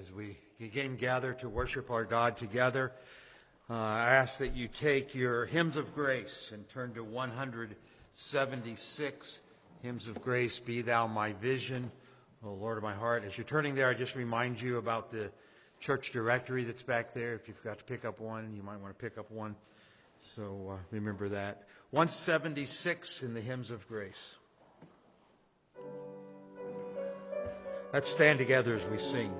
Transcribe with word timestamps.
as 0.00 0.12
we 0.12 0.38
again 0.60 0.96
gather 0.96 1.34
to 1.34 1.48
worship 1.48 1.90
our 1.90 2.04
God 2.04 2.36
together, 2.36 2.92
uh, 3.68 3.74
I 3.74 4.14
ask 4.14 4.38
that 4.38 4.54
you 4.54 4.68
take 4.68 5.14
your 5.14 5.46
hymns 5.46 5.76
of 5.76 5.94
grace 5.94 6.52
and 6.52 6.68
turn 6.68 6.94
to 6.94 7.02
176 7.02 9.40
hymns 9.82 10.08
of 10.08 10.22
grace. 10.22 10.60
Be 10.60 10.82
thou 10.82 11.06
my 11.06 11.32
vision, 11.34 11.90
O 12.44 12.52
Lord 12.52 12.78
of 12.78 12.84
my 12.84 12.94
heart. 12.94 13.24
As 13.24 13.36
you're 13.36 13.44
turning 13.44 13.74
there, 13.74 13.88
I 13.88 13.94
just 13.94 14.14
remind 14.14 14.60
you 14.60 14.78
about 14.78 15.10
the 15.10 15.32
church 15.80 16.12
directory 16.12 16.64
that's 16.64 16.82
back 16.82 17.12
there. 17.12 17.34
If 17.34 17.48
you 17.48 17.54
forgot 17.54 17.78
to 17.78 17.84
pick 17.84 18.04
up 18.04 18.20
one, 18.20 18.54
you 18.54 18.62
might 18.62 18.80
want 18.80 18.96
to 18.96 19.04
pick 19.04 19.18
up 19.18 19.30
one. 19.30 19.56
So 20.36 20.72
uh, 20.72 20.76
remember 20.90 21.28
that. 21.30 21.62
176 21.90 23.22
in 23.22 23.34
the 23.34 23.40
hymns 23.40 23.70
of 23.70 23.86
grace. 23.88 24.36
Let's 27.92 28.10
stand 28.10 28.38
together 28.38 28.74
as 28.74 28.84
we 28.86 28.98
sing. 28.98 29.32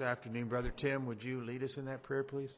Afternoon. 0.00 0.48
Brother 0.48 0.72
Tim, 0.76 1.06
would 1.06 1.22
you 1.22 1.42
lead 1.42 1.62
us 1.62 1.78
in 1.78 1.86
that 1.86 2.02
prayer, 2.02 2.22
please? 2.22 2.54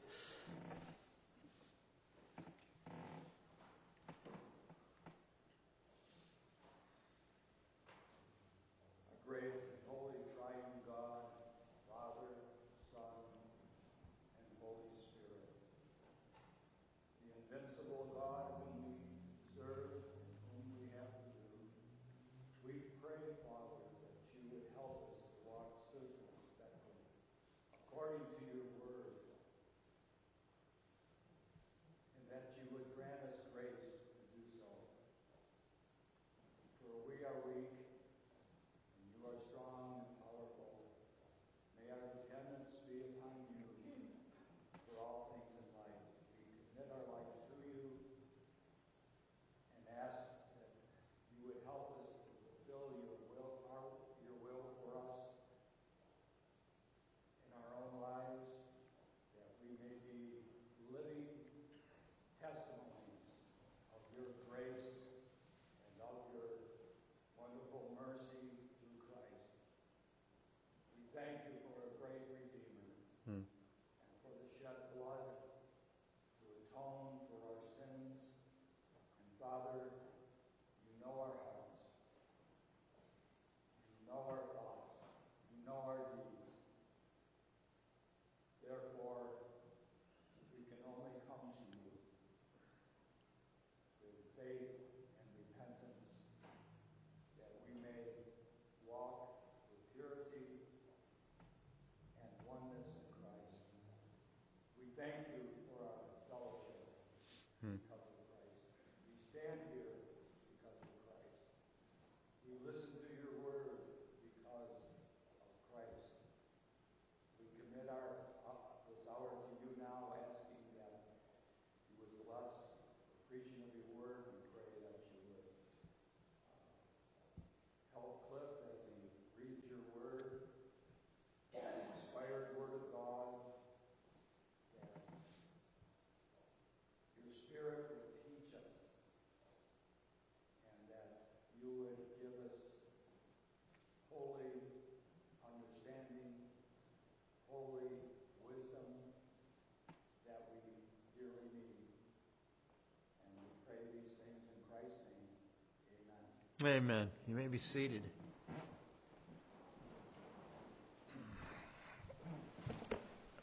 Amen. 156.64 157.08
You 157.26 157.34
may 157.34 157.48
be 157.48 157.58
seated. 157.58 158.02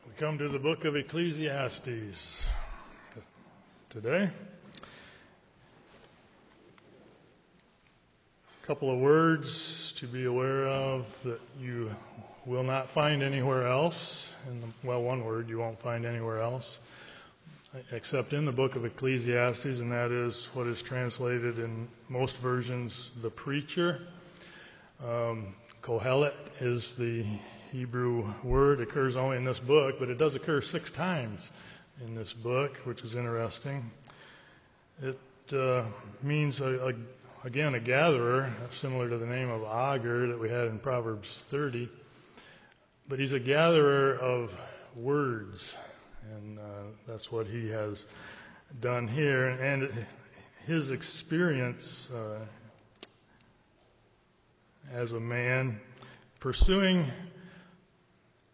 We 0.08 0.14
come 0.18 0.38
to 0.38 0.48
the 0.48 0.60
book 0.60 0.86
of 0.86 0.96
Ecclesiastes 0.96 2.48
today. 3.90 4.30
A 8.64 8.68
couple 8.68 8.90
of 8.90 9.00
words 9.00 9.92
to 9.98 10.08
be 10.08 10.24
aware 10.24 10.68
of 10.68 11.24
that 11.24 11.42
you 11.60 11.94
will 12.46 12.64
not 12.64 12.90
find 12.90 13.22
anywhere 13.22 13.68
else. 13.68 14.32
And 14.48 14.74
well, 14.82 15.02
one 15.02 15.26
word 15.26 15.50
you 15.50 15.60
won't 15.60 15.82
find 15.82 16.06
anywhere 16.06 16.40
else 16.40 16.80
except 17.92 18.34
in 18.34 18.46
the 18.46 18.52
book 18.52 18.76
of 18.76 18.86
Ecclesiastes, 18.86 19.80
and 19.80 19.92
that 19.92 20.12
is 20.12 20.50
what 20.54 20.68
is 20.68 20.82
translated 20.82 21.60
in 21.60 21.88
most 22.08 22.38
versions, 22.38 23.12
the 23.22 23.30
preacher. 23.30 24.02
Um, 25.06 25.56
Kohelet 25.82 26.34
is 26.60 26.94
the 26.96 27.26
Hebrew 27.72 28.34
word. 28.44 28.80
It 28.80 28.84
occurs 28.84 29.16
only 29.16 29.38
in 29.38 29.46
this 29.46 29.60
book, 29.60 29.98
but 30.00 30.10
it 30.10 30.18
does 30.18 30.36
occur 30.36 30.62
six 30.62 30.90
times 30.90 31.52
in 32.02 32.16
this 32.16 32.34
book, 32.34 32.76
which 32.86 33.04
is 33.04 33.16
interesting. 33.16 33.92
It 35.02 35.20
uh, 35.54 35.84
means, 36.24 36.62
a, 36.62 36.90
a, 36.90 37.48
again, 37.48 37.76
a 37.76 37.80
gatherer, 37.80 38.52
similar 38.72 39.10
to 39.10 39.18
the 39.18 39.28
name 39.28 39.50
of 39.50 39.64
Agur 39.64 40.28
that 40.28 40.40
we 40.40 40.50
had 40.50 40.68
in 40.68 40.80
Proverbs 40.80 41.44
30. 41.50 41.88
But 43.08 43.20
he's 43.20 43.32
a 43.32 43.40
gatherer 43.40 44.16
of 44.16 44.56
words 44.96 45.76
and 46.32 46.60
uh, 46.60 46.62
that's 47.08 47.32
what 47.32 47.48
he 47.48 47.70
has 47.70 48.06
done 48.82 49.08
here. 49.08 49.48
And 49.48 49.90
his 50.66 50.92
experience 50.92 52.10
uh, 52.12 52.40
as 54.94 55.12
a 55.12 55.20
man 55.20 55.80
pursuing 56.40 57.06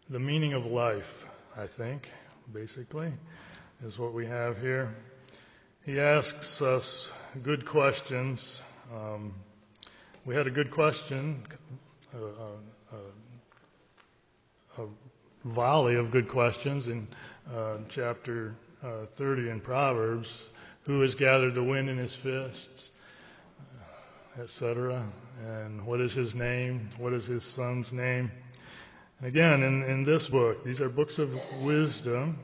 the 0.08 0.18
meaning 0.18 0.52
of 0.52 0.66
life, 0.66 1.26
I 1.56 1.66
think, 1.66 2.10
basically, 2.52 3.12
is 3.84 3.98
what 3.98 4.12
we 4.12 4.26
have 4.26 4.60
here. 4.60 4.94
He 5.84 6.00
asks 6.00 6.62
us 6.62 7.12
good 7.42 7.64
questions. 7.64 8.60
Um, 8.94 9.34
we 10.24 10.34
had 10.34 10.46
a 10.46 10.50
good 10.50 10.70
question, 10.70 11.42
a, 12.14 12.18
a, 12.18 12.50
a, 14.82 14.84
a 14.84 14.86
volley 15.44 15.94
of 15.94 16.10
good 16.10 16.28
questions 16.28 16.88
in 16.88 17.06
uh, 17.54 17.76
chapter 17.88 18.54
uh, 18.82 19.06
30 19.14 19.50
in 19.50 19.60
Proverbs, 19.60 20.48
who 20.84 21.00
has 21.00 21.14
gathered 21.14 21.54
the 21.54 21.62
wind 21.62 21.88
in 21.88 21.98
his 21.98 22.14
fists, 22.14 22.90
uh, 24.38 24.42
etc. 24.42 25.04
And 25.46 25.84
what 25.86 26.00
is 26.00 26.14
his 26.14 26.34
name? 26.34 26.88
What 26.98 27.12
is 27.12 27.26
his 27.26 27.44
son's 27.44 27.92
name? 27.92 28.30
And 29.18 29.28
again, 29.28 29.62
in, 29.62 29.82
in 29.84 30.04
this 30.04 30.28
book, 30.28 30.64
these 30.64 30.80
are 30.80 30.88
books 30.88 31.18
of 31.18 31.30
wisdom. 31.62 32.38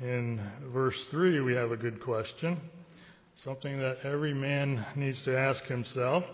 In 0.00 0.40
verse 0.60 1.08
3, 1.08 1.40
we 1.40 1.54
have 1.54 1.72
a 1.72 1.76
good 1.76 2.00
question, 2.00 2.60
something 3.34 3.80
that 3.80 3.98
every 4.04 4.34
man 4.34 4.84
needs 4.94 5.22
to 5.22 5.38
ask 5.38 5.64
himself. 5.64 6.30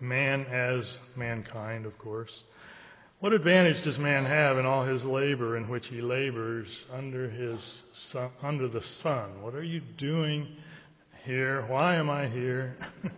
Man 0.00 0.46
as 0.50 0.98
mankind, 1.14 1.86
of 1.86 1.96
course. 1.98 2.44
What 3.20 3.34
advantage 3.34 3.82
does 3.82 3.98
man 3.98 4.24
have 4.24 4.56
in 4.56 4.64
all 4.64 4.82
his 4.82 5.04
labor 5.04 5.54
in 5.54 5.68
which 5.68 5.88
he 5.88 6.00
labors 6.00 6.86
under 6.90 7.28
his 7.28 7.82
sun, 7.92 8.30
under 8.42 8.66
the 8.66 8.80
sun? 8.80 9.42
What 9.42 9.54
are 9.54 9.62
you 9.62 9.80
doing 9.80 10.48
here? 11.26 11.60
Why 11.68 11.96
am 11.96 12.08
I 12.08 12.28
here? 12.28 12.78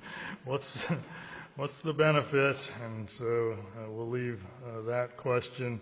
what's 0.45 0.85
what's 1.55 1.79
the 1.79 1.93
benefit? 1.93 2.69
And 2.85 3.09
so 3.09 3.53
uh, 3.53 3.89
we'll 3.93 4.09
leave 4.09 4.45
uh, 4.67 4.81
that 4.87 5.19
question 5.19 5.81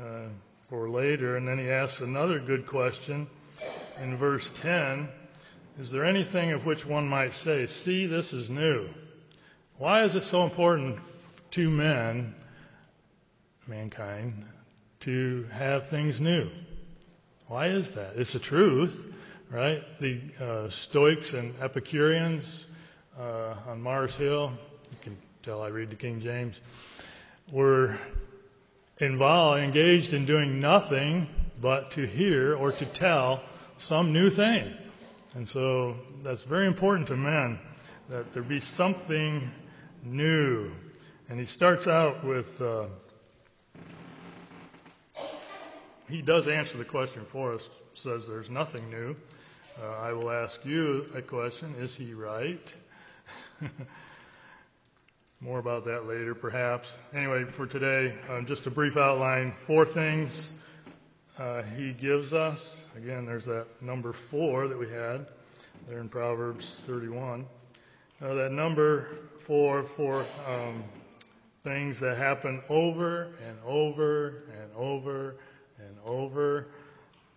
uh, 0.00 0.28
for 0.70 0.88
later. 0.88 1.36
And 1.36 1.46
then 1.46 1.58
he 1.58 1.70
asks 1.70 2.00
another 2.00 2.38
good 2.38 2.66
question 2.66 3.26
in 4.00 4.16
verse 4.16 4.48
10. 4.48 5.10
Is 5.78 5.90
there 5.90 6.06
anything 6.06 6.52
of 6.52 6.64
which 6.64 6.86
one 6.86 7.06
might 7.06 7.34
say, 7.34 7.66
"See, 7.66 8.06
this 8.06 8.32
is 8.32 8.48
new"? 8.48 8.88
Why 9.76 10.04
is 10.04 10.14
it 10.14 10.24
so 10.24 10.44
important 10.44 11.00
to 11.50 11.68
men 11.68 12.34
mankind 13.68 14.46
to 15.00 15.46
have 15.52 15.88
things 15.88 16.20
new. 16.20 16.48
Why 17.48 17.66
is 17.66 17.90
that? 17.92 18.14
It's 18.16 18.32
the 18.32 18.38
truth, 18.38 19.14
right? 19.50 19.82
The 20.00 20.20
uh, 20.40 20.68
Stoics 20.70 21.34
and 21.34 21.54
Epicureans 21.60 22.66
uh, 23.18 23.54
on 23.68 23.82
Mars 23.82 24.16
Hill, 24.16 24.52
you 24.90 24.96
can 25.02 25.16
tell 25.42 25.62
I 25.62 25.68
read 25.68 25.90
the 25.90 25.96
King 25.96 26.20
James, 26.20 26.56
were 27.52 27.98
involved, 28.98 29.60
engaged 29.60 30.14
in 30.14 30.24
doing 30.24 30.60
nothing 30.60 31.28
but 31.60 31.92
to 31.92 32.06
hear 32.06 32.54
or 32.54 32.72
to 32.72 32.86
tell 32.86 33.40
some 33.76 34.12
new 34.12 34.30
thing. 34.30 34.72
And 35.34 35.46
so 35.46 35.96
that's 36.22 36.42
very 36.42 36.66
important 36.66 37.08
to 37.08 37.16
men 37.16 37.58
that 38.08 38.32
there 38.32 38.42
be 38.42 38.60
something 38.60 39.50
new. 40.02 40.72
And 41.28 41.38
he 41.38 41.44
starts 41.44 41.86
out 41.86 42.24
with. 42.24 42.62
Uh, 42.62 42.86
he 46.08 46.22
does 46.22 46.48
answer 46.48 46.78
the 46.78 46.84
question 46.84 47.24
for 47.24 47.52
us, 47.52 47.68
says 47.94 48.26
there's 48.26 48.50
nothing 48.50 48.88
new. 48.90 49.14
Uh, 49.80 49.90
I 50.00 50.12
will 50.12 50.30
ask 50.30 50.64
you 50.64 51.06
a 51.14 51.22
question 51.22 51.74
Is 51.78 51.94
he 51.94 52.14
right? 52.14 52.74
More 55.40 55.60
about 55.60 55.84
that 55.84 56.06
later, 56.06 56.34
perhaps. 56.34 56.92
Anyway, 57.14 57.44
for 57.44 57.66
today, 57.66 58.14
um, 58.28 58.44
just 58.44 58.66
a 58.66 58.70
brief 58.70 58.96
outline 58.96 59.52
four 59.52 59.84
things 59.84 60.52
uh, 61.38 61.62
he 61.62 61.92
gives 61.92 62.32
us. 62.32 62.80
Again, 62.96 63.24
there's 63.24 63.44
that 63.44 63.66
number 63.80 64.12
four 64.12 64.66
that 64.66 64.76
we 64.76 64.88
had 64.88 65.26
there 65.86 66.00
in 66.00 66.08
Proverbs 66.08 66.82
31. 66.86 67.46
Uh, 68.20 68.34
that 68.34 68.50
number 68.50 69.18
four 69.38 69.84
for 69.84 70.24
um, 70.48 70.82
things 71.62 72.00
that 72.00 72.18
happen 72.18 72.60
over 72.68 73.28
and 73.46 73.56
over 73.64 74.44
and 74.60 74.70
over 74.76 75.36
and 75.78 75.96
over. 76.04 76.66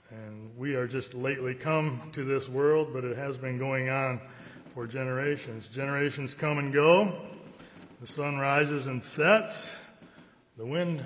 And 0.10 0.58
we 0.58 0.76
are 0.76 0.88
just 0.88 1.14
lately 1.14 1.56
come 1.56 2.10
to 2.14 2.24
this 2.24 2.50
world, 2.50 2.90
but 2.94 3.04
it 3.04 3.18
has 3.18 3.38
been 3.38 3.58
going 3.58 3.90
on 3.90 4.20
for 4.74 4.88
generations. 4.88 5.68
Generations 5.68 6.34
come 6.34 6.58
and 6.58 6.74
go. 6.74 7.16
The 8.02 8.08
sun 8.08 8.38
rises 8.38 8.88
and 8.88 9.04
sets. 9.04 9.74
The 10.58 10.66
wind 10.66 11.04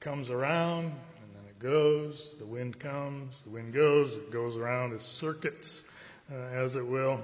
comes 0.00 0.28
around 0.28 0.84
and 0.84 1.34
then 1.34 1.44
it 1.48 1.58
goes. 1.58 2.34
The 2.38 2.46
wind 2.46 2.78
comes, 2.78 3.42
the 3.42 3.50
wind 3.50 3.72
goes, 3.72 4.16
it 4.16 4.30
goes 4.30 4.56
around 4.56 4.92
its 4.92 5.06
circuits, 5.06 5.84
uh, 6.30 6.34
as 6.34 6.76
it 6.76 6.86
will. 6.86 7.20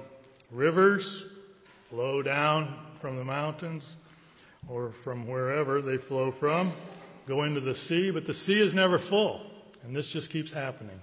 Rivers 0.51 1.25
flow 1.89 2.21
down 2.21 2.75
from 3.01 3.17
the 3.17 3.25
mountains 3.25 3.95
or 4.67 4.91
from 4.91 5.27
wherever 5.27 5.81
they 5.81 5.97
flow 5.97 6.31
from 6.31 6.71
go 7.25 7.43
into 7.43 7.59
the 7.59 7.75
sea, 7.75 8.11
but 8.11 8.25
the 8.25 8.33
sea 8.33 8.61
is 8.61 8.73
never 8.73 8.97
full. 8.99 9.41
And 9.83 9.95
this 9.95 10.07
just 10.07 10.29
keeps 10.29 10.51
happening 10.51 10.99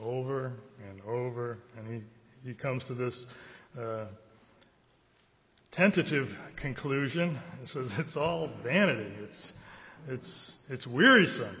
over 0.00 0.52
and 0.88 1.00
over. 1.06 1.58
And 1.76 2.04
he, 2.44 2.48
he 2.48 2.54
comes 2.54 2.84
to 2.84 2.94
this 2.94 3.26
uh, 3.78 4.06
tentative 5.70 6.38
conclusion. 6.56 7.38
He 7.60 7.66
says 7.66 7.98
it's 7.98 8.16
all 8.16 8.50
vanity. 8.62 9.12
It's, 9.22 9.52
it's, 10.08 10.56
it's 10.68 10.86
wearisome. 10.86 11.56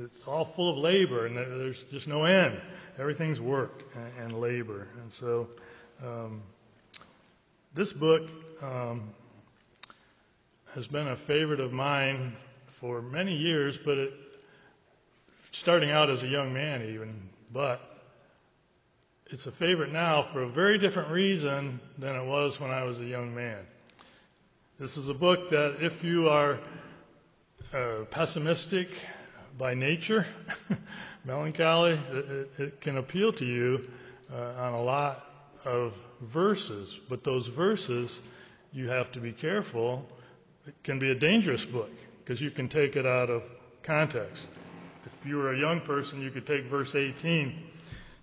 It's 0.00 0.26
all 0.26 0.44
full 0.44 0.70
of 0.70 0.78
labor, 0.78 1.26
and 1.26 1.36
there's 1.36 1.82
just 1.84 2.08
no 2.08 2.24
end. 2.24 2.60
Everything's 2.98 3.40
work 3.40 3.84
and, 3.94 4.24
and 4.24 4.40
labor. 4.40 4.88
And 5.02 5.12
so 5.12 5.48
um, 6.04 6.42
this 7.74 7.92
book 7.92 8.28
um, 8.62 9.10
has 10.74 10.88
been 10.88 11.06
a 11.06 11.16
favorite 11.16 11.60
of 11.60 11.72
mine 11.72 12.34
for 12.80 13.02
many 13.02 13.36
years, 13.36 13.76
but 13.76 13.98
it, 13.98 14.12
starting 15.52 15.90
out 15.90 16.08
as 16.08 16.22
a 16.22 16.26
young 16.26 16.54
man 16.54 16.82
even, 16.82 17.14
but 17.52 17.80
it's 19.26 19.46
a 19.46 19.52
favorite 19.52 19.92
now 19.92 20.22
for 20.22 20.42
a 20.42 20.48
very 20.48 20.78
different 20.78 21.10
reason 21.10 21.78
than 21.98 22.16
it 22.16 22.24
was 22.24 22.58
when 22.58 22.70
I 22.70 22.84
was 22.84 22.98
a 23.00 23.04
young 23.04 23.34
man. 23.34 23.58
This 24.78 24.96
is 24.96 25.10
a 25.10 25.14
book 25.14 25.50
that 25.50 25.82
if 25.82 26.02
you 26.02 26.30
are 26.30 26.58
uh, 27.74 28.04
pessimistic 28.10 28.88
by 29.58 29.74
nature, 29.74 30.24
melancholy, 31.26 32.00
it, 32.10 32.50
it, 32.58 32.80
can 32.80 32.96
appeal 32.96 33.30
to 33.34 33.44
you 33.44 33.86
uh, 34.32 34.54
on 34.56 34.72
a 34.72 34.82
lot 34.82 35.26
of 35.66 35.94
verses. 36.22 36.98
But 37.10 37.24
those 37.24 37.46
verses, 37.46 38.18
you 38.72 38.88
have 38.88 39.12
to 39.12 39.20
be 39.20 39.32
careful. 39.32 40.06
It 40.66 40.74
can 40.82 40.98
be 40.98 41.10
a 41.10 41.14
dangerous 41.14 41.66
book 41.66 41.90
because 42.24 42.40
you 42.40 42.50
can 42.50 42.68
take 42.68 42.96
it 42.96 43.06
out 43.06 43.30
of 43.30 43.42
context. 43.82 44.46
If 45.06 45.26
you 45.26 45.36
were 45.36 45.52
a 45.52 45.58
young 45.58 45.80
person, 45.80 46.20
you 46.20 46.30
could 46.30 46.46
take 46.46 46.64
verse 46.66 46.94
18 46.94 47.54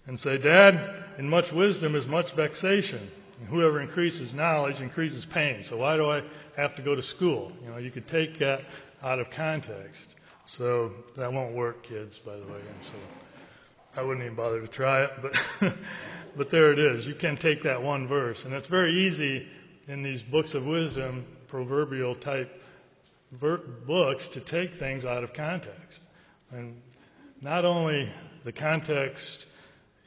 and 0.07 0.19
say, 0.19 0.37
Dad, 0.37 1.03
in 1.17 1.29
much 1.29 1.51
wisdom 1.51 1.95
is 1.95 2.07
much 2.07 2.31
vexation. 2.31 3.09
And 3.39 3.49
whoever 3.49 3.81
increases 3.81 4.33
knowledge 4.33 4.81
increases 4.81 5.25
pain. 5.25 5.63
So 5.63 5.77
why 5.77 5.97
do 5.97 6.09
I 6.09 6.23
have 6.55 6.75
to 6.75 6.81
go 6.81 6.95
to 6.95 7.01
school? 7.01 7.51
You 7.63 7.69
know, 7.71 7.77
you 7.77 7.91
could 7.91 8.07
take 8.07 8.39
that 8.39 8.65
out 9.03 9.19
of 9.19 9.29
context. 9.29 10.15
So 10.45 10.93
that 11.15 11.31
won't 11.33 11.53
work, 11.53 11.83
kids, 11.83 12.17
by 12.17 12.35
the 12.35 12.45
way. 12.45 12.59
And 12.59 12.83
so 12.83 12.95
I 13.97 14.03
wouldn't 14.03 14.23
even 14.23 14.35
bother 14.35 14.61
to 14.61 14.67
try 14.67 15.03
it, 15.03 15.11
but 15.21 15.73
but 16.37 16.49
there 16.51 16.71
it 16.71 16.79
is. 16.79 17.07
You 17.07 17.15
can 17.15 17.35
take 17.35 17.63
that 17.63 17.81
one 17.81 18.07
verse, 18.07 18.45
and 18.45 18.53
it's 18.53 18.67
very 18.67 18.93
easy 18.93 19.47
in 19.87 20.03
these 20.03 20.21
books 20.21 20.53
of 20.53 20.65
wisdom, 20.65 21.25
proverbial 21.47 22.13
type 22.13 22.61
books, 23.31 24.29
to 24.29 24.39
take 24.39 24.75
things 24.75 25.05
out 25.05 25.23
of 25.23 25.33
context. 25.33 26.01
And 26.51 26.81
not 27.41 27.65
only 27.65 28.09
the 28.43 28.51
context, 28.51 29.45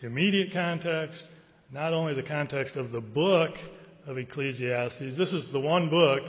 immediate 0.01 0.53
context, 0.53 1.27
not 1.71 1.93
only 1.93 2.15
the 2.15 2.23
context 2.23 2.77
of 2.77 2.93
the 2.93 3.01
book 3.01 3.59
of 4.07 4.19
Ecclesiastes. 4.19 5.17
This 5.17 5.33
is 5.33 5.53
the 5.53 5.61
one 5.61 5.89
book. 5.91 6.25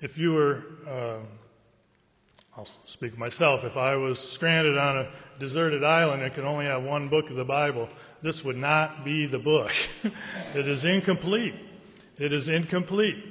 If 0.00 0.18
you 0.18 0.32
were 0.32 0.64
uh, 0.86 1.18
I'll 2.56 2.68
speak 2.86 3.18
myself. 3.18 3.64
If 3.64 3.76
I 3.76 3.96
was 3.96 4.20
stranded 4.20 4.78
on 4.78 4.98
a 4.98 5.08
deserted 5.40 5.82
island 5.82 6.22
and 6.22 6.32
could 6.32 6.44
only 6.44 6.66
have 6.66 6.84
one 6.84 7.08
book 7.08 7.28
of 7.28 7.34
the 7.34 7.44
Bible, 7.44 7.88
this 8.22 8.44
would 8.44 8.56
not 8.56 9.04
be 9.04 9.26
the 9.26 9.40
book. 9.40 9.72
it 10.54 10.68
is 10.68 10.84
incomplete. 10.84 11.56
It 12.16 12.32
is 12.32 12.46
incomplete. 12.46 13.24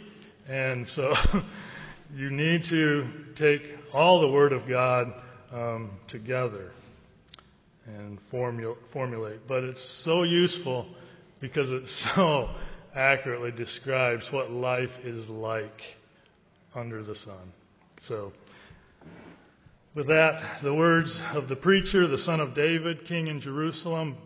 And 0.50 0.86
so 0.86 1.14
you 2.16 2.30
need 2.30 2.66
to 2.66 3.08
take 3.36 3.76
all 3.92 4.22
the 4.22 4.30
Word 4.30 4.54
of 4.54 4.68
God 4.68 5.14
um, 5.52 5.92
together 6.08 6.72
and 7.88 8.20
formula, 8.20 8.76
formulate. 8.90 9.48
But 9.48 9.64
it's 9.64 9.82
so 9.82 10.24
useful 10.24 10.88
because 11.40 11.72
it 11.72 11.88
so 11.90 12.50
accurately 12.96 13.52
describes 13.52 14.32
what 14.32 14.52
life 14.52 15.04
is 15.04 15.28
like 15.30 15.98
under 16.76 17.02
the 17.02 17.16
sun. 17.16 17.52
So, 18.02 18.32
with 19.96 20.08
that, 20.08 20.44
the 20.62 20.74
words 20.74 21.22
of 21.34 21.48
the 21.48 21.56
preacher, 21.56 22.08
the 22.08 22.18
son 22.18 22.40
of 22.40 22.54
David, 22.54 23.06
king 23.06 23.28
in 23.28 23.40
Jerusalem, 23.40 24.18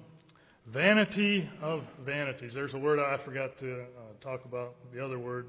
vanity 0.65 1.49
of 1.61 1.85
vanities. 1.99 2.53
There's 2.53 2.73
a 2.73 2.77
word 2.77 2.99
I 2.99 3.17
forgot 3.17 3.57
to 3.59 3.81
uh, 3.81 3.85
talk 4.21 4.45
about, 4.45 4.75
the 4.93 5.03
other 5.03 5.19
word. 5.19 5.47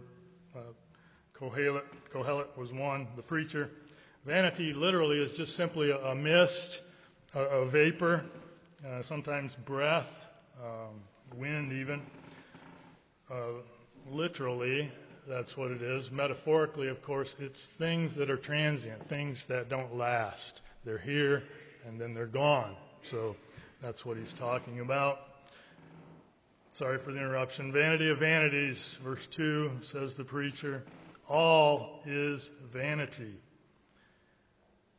Uh, 0.54 0.60
Kohelet, 1.40 1.82
Kohelet 2.12 2.56
was 2.56 2.72
one, 2.72 3.06
the 3.16 3.22
preacher. 3.22 3.70
Vanity 4.24 4.72
literally 4.72 5.22
is 5.22 5.32
just 5.32 5.56
simply 5.56 5.90
a, 5.90 5.98
a 5.98 6.14
mist, 6.14 6.82
a, 7.34 7.40
a 7.40 7.66
vapor, 7.66 8.24
uh, 8.86 9.02
sometimes 9.02 9.54
breath, 9.54 10.24
um, 10.62 11.00
wind 11.36 11.72
even. 11.72 12.02
Uh, 13.30 13.60
literally, 14.10 14.90
that's 15.28 15.56
what 15.56 15.70
it 15.70 15.82
is. 15.82 16.10
Metaphorically, 16.10 16.88
of 16.88 17.02
course, 17.02 17.36
it's 17.38 17.66
things 17.66 18.14
that 18.16 18.30
are 18.30 18.36
transient, 18.36 19.06
things 19.08 19.46
that 19.46 19.68
don't 19.68 19.96
last. 19.96 20.60
They're 20.84 20.98
here 20.98 21.44
and 21.86 22.00
then 22.00 22.14
they're 22.14 22.26
gone. 22.26 22.74
So 23.02 23.36
that's 23.82 24.04
what 24.04 24.16
he's 24.16 24.32
talking 24.32 24.80
about. 24.80 25.20
Sorry 26.72 26.98
for 26.98 27.12
the 27.12 27.18
interruption. 27.18 27.72
Vanity 27.72 28.10
of 28.10 28.18
vanities, 28.18 28.98
verse 29.02 29.26
2 29.26 29.70
says 29.82 30.14
the 30.14 30.24
preacher, 30.24 30.82
all 31.28 32.00
is 32.06 32.50
vanity. 32.72 33.34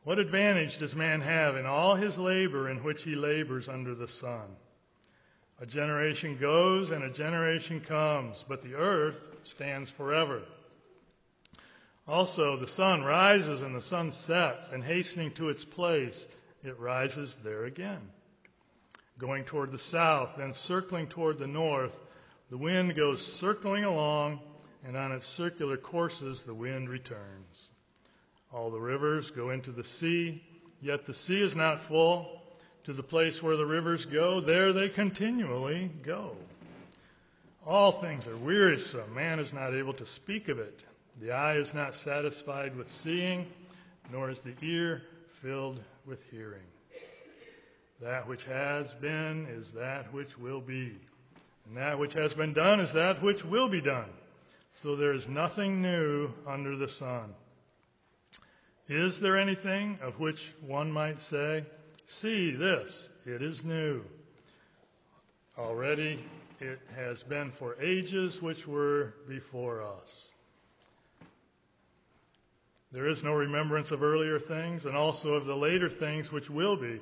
What 0.03 0.19
advantage 0.19 0.77
does 0.77 0.95
man 0.95 1.21
have 1.21 1.57
in 1.57 1.65
all 1.65 1.95
his 1.95 2.17
labor 2.17 2.69
in 2.69 2.83
which 2.83 3.03
he 3.03 3.15
labors 3.15 3.67
under 3.67 3.93
the 3.93 4.07
sun? 4.07 4.55
A 5.61 5.65
generation 5.65 6.37
goes 6.37 6.89
and 6.89 7.03
a 7.03 7.09
generation 7.09 7.81
comes, 7.81 8.45
but 8.47 8.61
the 8.61 8.75
earth 8.75 9.27
stands 9.43 9.91
forever. 9.91 10.41
Also, 12.07 12.55
the 12.55 12.67
sun 12.67 13.03
rises 13.03 13.61
and 13.61 13.75
the 13.75 13.81
sun 13.81 14.11
sets, 14.11 14.69
and 14.69 14.83
hastening 14.83 15.31
to 15.31 15.49
its 15.49 15.65
place, 15.65 16.25
it 16.63 16.79
rises 16.79 17.35
there 17.43 17.65
again. 17.65 18.01
Going 19.19 19.43
toward 19.43 19.71
the 19.71 19.77
south, 19.77 20.31
then 20.37 20.53
circling 20.53 21.07
toward 21.07 21.37
the 21.37 21.45
north, 21.45 21.95
the 22.49 22.57
wind 22.57 22.95
goes 22.95 23.23
circling 23.23 23.83
along, 23.83 24.39
and 24.85 24.95
on 24.95 25.11
its 25.11 25.25
circular 25.25 25.77
courses 25.77 26.43
the 26.43 26.53
wind 26.53 26.89
returns. 26.89 27.69
All 28.53 28.71
the 28.71 28.79
rivers 28.79 29.31
go 29.31 29.51
into 29.51 29.71
the 29.71 29.83
sea, 29.83 30.43
yet 30.81 31.05
the 31.05 31.13
sea 31.13 31.41
is 31.41 31.55
not 31.55 31.81
full. 31.81 32.35
To 32.85 32.93
the 32.93 33.03
place 33.03 33.43
where 33.43 33.57
the 33.57 33.65
rivers 33.65 34.05
go, 34.05 34.39
there 34.41 34.73
they 34.73 34.89
continually 34.89 35.91
go. 36.01 36.35
All 37.67 37.91
things 37.91 38.25
are 38.25 38.37
wearisome. 38.37 39.13
Man 39.13 39.37
is 39.37 39.53
not 39.53 39.75
able 39.75 39.93
to 39.93 40.05
speak 40.05 40.47
of 40.47 40.57
it. 40.57 40.79
The 41.21 41.33
eye 41.33 41.57
is 41.57 41.73
not 41.73 41.93
satisfied 41.93 42.75
with 42.75 42.89
seeing, 42.89 43.45
nor 44.11 44.29
is 44.29 44.39
the 44.39 44.55
ear 44.61 45.03
filled 45.41 45.79
with 46.05 46.23
hearing. 46.31 46.63
That 48.01 48.27
which 48.27 48.45
has 48.45 48.93
been 48.95 49.45
is 49.47 49.73
that 49.73 50.13
which 50.13 50.37
will 50.39 50.61
be, 50.61 50.95
and 51.67 51.77
that 51.77 51.99
which 51.99 52.13
has 52.13 52.33
been 52.33 52.53
done 52.53 52.79
is 52.79 52.93
that 52.93 53.21
which 53.21 53.43
will 53.43 53.67
be 53.67 53.81
done. 53.81 54.09
So 54.81 54.95
there 54.95 55.13
is 55.13 55.27
nothing 55.27 55.81
new 55.81 56.31
under 56.47 56.77
the 56.77 56.87
sun. 56.87 57.33
Is 58.87 59.19
there 59.19 59.37
anything 59.37 59.99
of 60.01 60.21
which 60.21 60.53
one 60.65 60.89
might 60.89 61.21
say, 61.21 61.65
See 62.07 62.51
this, 62.51 63.09
it 63.25 63.41
is 63.41 63.63
new? 63.63 64.03
Already 65.57 66.23
it 66.61 66.79
has 66.95 67.23
been 67.23 67.51
for 67.51 67.75
ages 67.81 68.41
which 68.41 68.65
were 68.65 69.13
before 69.27 69.83
us. 69.83 70.31
There 72.93 73.07
is 73.07 73.21
no 73.21 73.33
remembrance 73.33 73.91
of 73.91 74.01
earlier 74.01 74.39
things 74.39 74.85
and 74.85 74.95
also 74.95 75.33
of 75.33 75.45
the 75.45 75.57
later 75.57 75.89
things 75.89 76.31
which 76.31 76.49
will 76.49 76.77
be. 76.77 77.01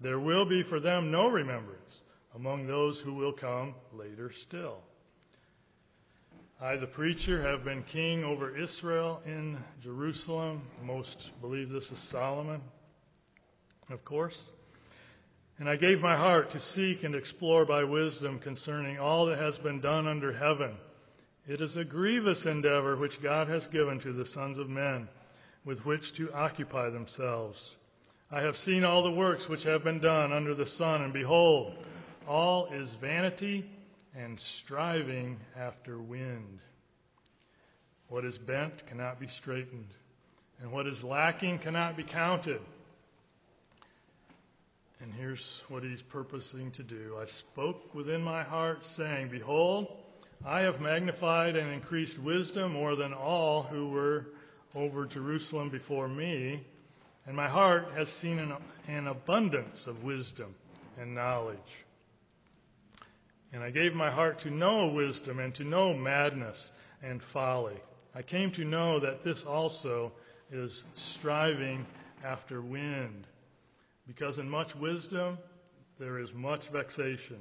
There 0.00 0.18
will 0.18 0.44
be 0.44 0.64
for 0.64 0.80
them 0.80 1.12
no 1.12 1.28
remembrance 1.28 2.02
among 2.34 2.66
those 2.66 2.98
who 2.98 3.14
will 3.14 3.32
come 3.32 3.74
later 3.92 4.32
still. 4.32 4.82
I, 6.64 6.76
the 6.76 6.86
preacher, 6.86 7.42
have 7.42 7.62
been 7.62 7.82
king 7.82 8.24
over 8.24 8.56
Israel 8.56 9.20
in 9.26 9.62
Jerusalem. 9.82 10.62
Most 10.82 11.30
believe 11.42 11.68
this 11.68 11.92
is 11.92 11.98
Solomon, 11.98 12.62
of 13.90 14.02
course. 14.06 14.42
And 15.58 15.68
I 15.68 15.76
gave 15.76 16.00
my 16.00 16.16
heart 16.16 16.48
to 16.50 16.60
seek 16.60 17.04
and 17.04 17.14
explore 17.14 17.66
by 17.66 17.84
wisdom 17.84 18.38
concerning 18.38 18.98
all 18.98 19.26
that 19.26 19.40
has 19.40 19.58
been 19.58 19.82
done 19.82 20.06
under 20.06 20.32
heaven. 20.32 20.74
It 21.46 21.60
is 21.60 21.76
a 21.76 21.84
grievous 21.84 22.46
endeavor 22.46 22.96
which 22.96 23.20
God 23.20 23.48
has 23.48 23.66
given 23.66 24.00
to 24.00 24.14
the 24.14 24.24
sons 24.24 24.56
of 24.56 24.70
men 24.70 25.06
with 25.66 25.84
which 25.84 26.14
to 26.14 26.32
occupy 26.32 26.88
themselves. 26.88 27.76
I 28.30 28.40
have 28.40 28.56
seen 28.56 28.84
all 28.84 29.02
the 29.02 29.12
works 29.12 29.50
which 29.50 29.64
have 29.64 29.84
been 29.84 30.00
done 30.00 30.32
under 30.32 30.54
the 30.54 30.64
sun, 30.64 31.02
and 31.02 31.12
behold, 31.12 31.74
all 32.26 32.68
is 32.72 32.90
vanity 32.94 33.66
and 34.16 34.38
striving 34.38 35.38
after 35.56 35.98
wind. 35.98 36.60
What 38.08 38.24
is 38.24 38.38
bent 38.38 38.86
cannot 38.86 39.18
be 39.18 39.26
straightened, 39.26 39.88
and 40.60 40.70
what 40.70 40.86
is 40.86 41.02
lacking 41.02 41.58
cannot 41.58 41.96
be 41.96 42.04
counted. 42.04 42.60
And 45.00 45.12
here's 45.12 45.64
what 45.68 45.82
he's 45.82 46.02
purposing 46.02 46.70
to 46.72 46.82
do. 46.82 47.16
I 47.20 47.26
spoke 47.26 47.94
within 47.94 48.22
my 48.22 48.42
heart, 48.42 48.86
saying, 48.86 49.28
Behold, 49.28 49.94
I 50.46 50.60
have 50.60 50.80
magnified 50.80 51.56
and 51.56 51.72
increased 51.72 52.18
wisdom 52.18 52.72
more 52.72 52.96
than 52.96 53.12
all 53.12 53.62
who 53.62 53.88
were 53.88 54.26
over 54.74 55.06
Jerusalem 55.06 55.70
before 55.70 56.08
me, 56.08 56.60
and 57.26 57.36
my 57.36 57.48
heart 57.48 57.88
has 57.96 58.08
seen 58.08 58.38
an, 58.38 58.52
an 58.88 59.06
abundance 59.06 59.86
of 59.86 60.04
wisdom 60.04 60.54
and 61.00 61.14
knowledge. 61.14 61.83
And 63.54 63.62
I 63.62 63.70
gave 63.70 63.94
my 63.94 64.10
heart 64.10 64.40
to 64.40 64.50
know 64.50 64.88
wisdom 64.88 65.38
and 65.38 65.54
to 65.54 65.64
know 65.64 65.94
madness 65.94 66.72
and 67.04 67.22
folly. 67.22 67.80
I 68.12 68.22
came 68.22 68.50
to 68.52 68.64
know 68.64 68.98
that 68.98 69.22
this 69.22 69.44
also 69.44 70.10
is 70.50 70.84
striving 70.94 71.86
after 72.24 72.60
wind. 72.60 73.28
Because 74.08 74.38
in 74.38 74.50
much 74.50 74.74
wisdom 74.74 75.38
there 76.00 76.18
is 76.18 76.34
much 76.34 76.66
vexation, 76.68 77.38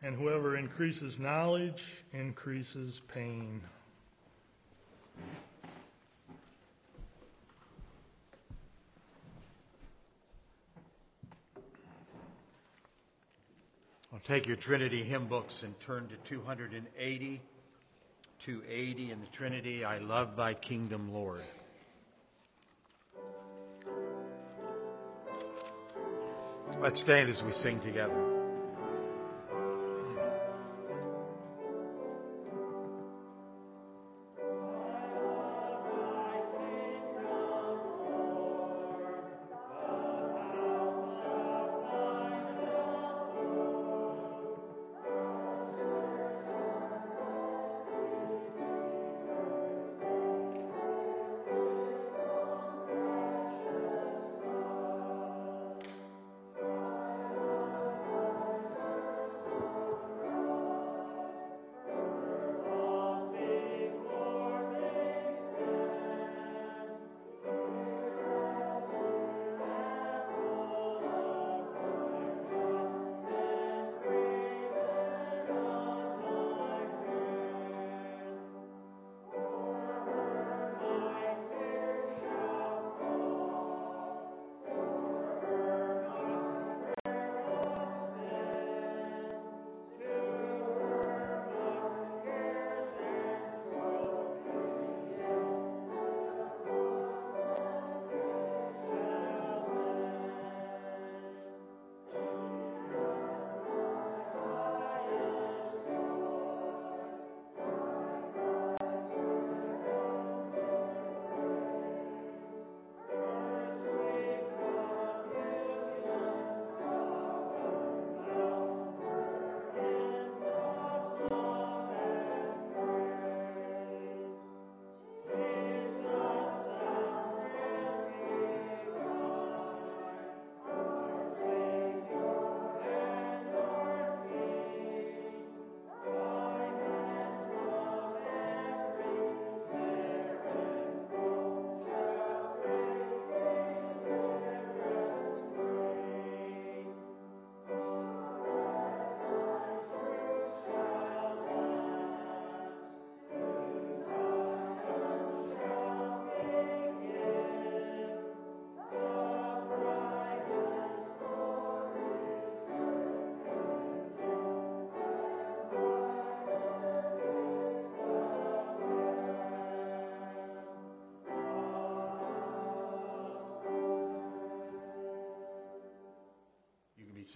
and 0.00 0.14
whoever 0.14 0.56
increases 0.56 1.18
knowledge 1.18 1.82
increases 2.12 3.02
pain. 3.08 3.60
Take 14.28 14.46
your 14.46 14.56
Trinity 14.56 15.02
hymn 15.02 15.26
books 15.26 15.62
and 15.62 15.78
turn 15.80 16.06
to 16.08 16.16
280. 16.28 17.40
280 18.44 19.10
in 19.10 19.20
the 19.20 19.26
Trinity. 19.28 19.84
I 19.84 19.98
love 19.98 20.36
thy 20.36 20.52
kingdom, 20.52 21.14
Lord. 21.14 21.40
Let's 26.78 27.00
stand 27.00 27.30
as 27.30 27.42
we 27.42 27.52
sing 27.52 27.80
together. 27.80 28.37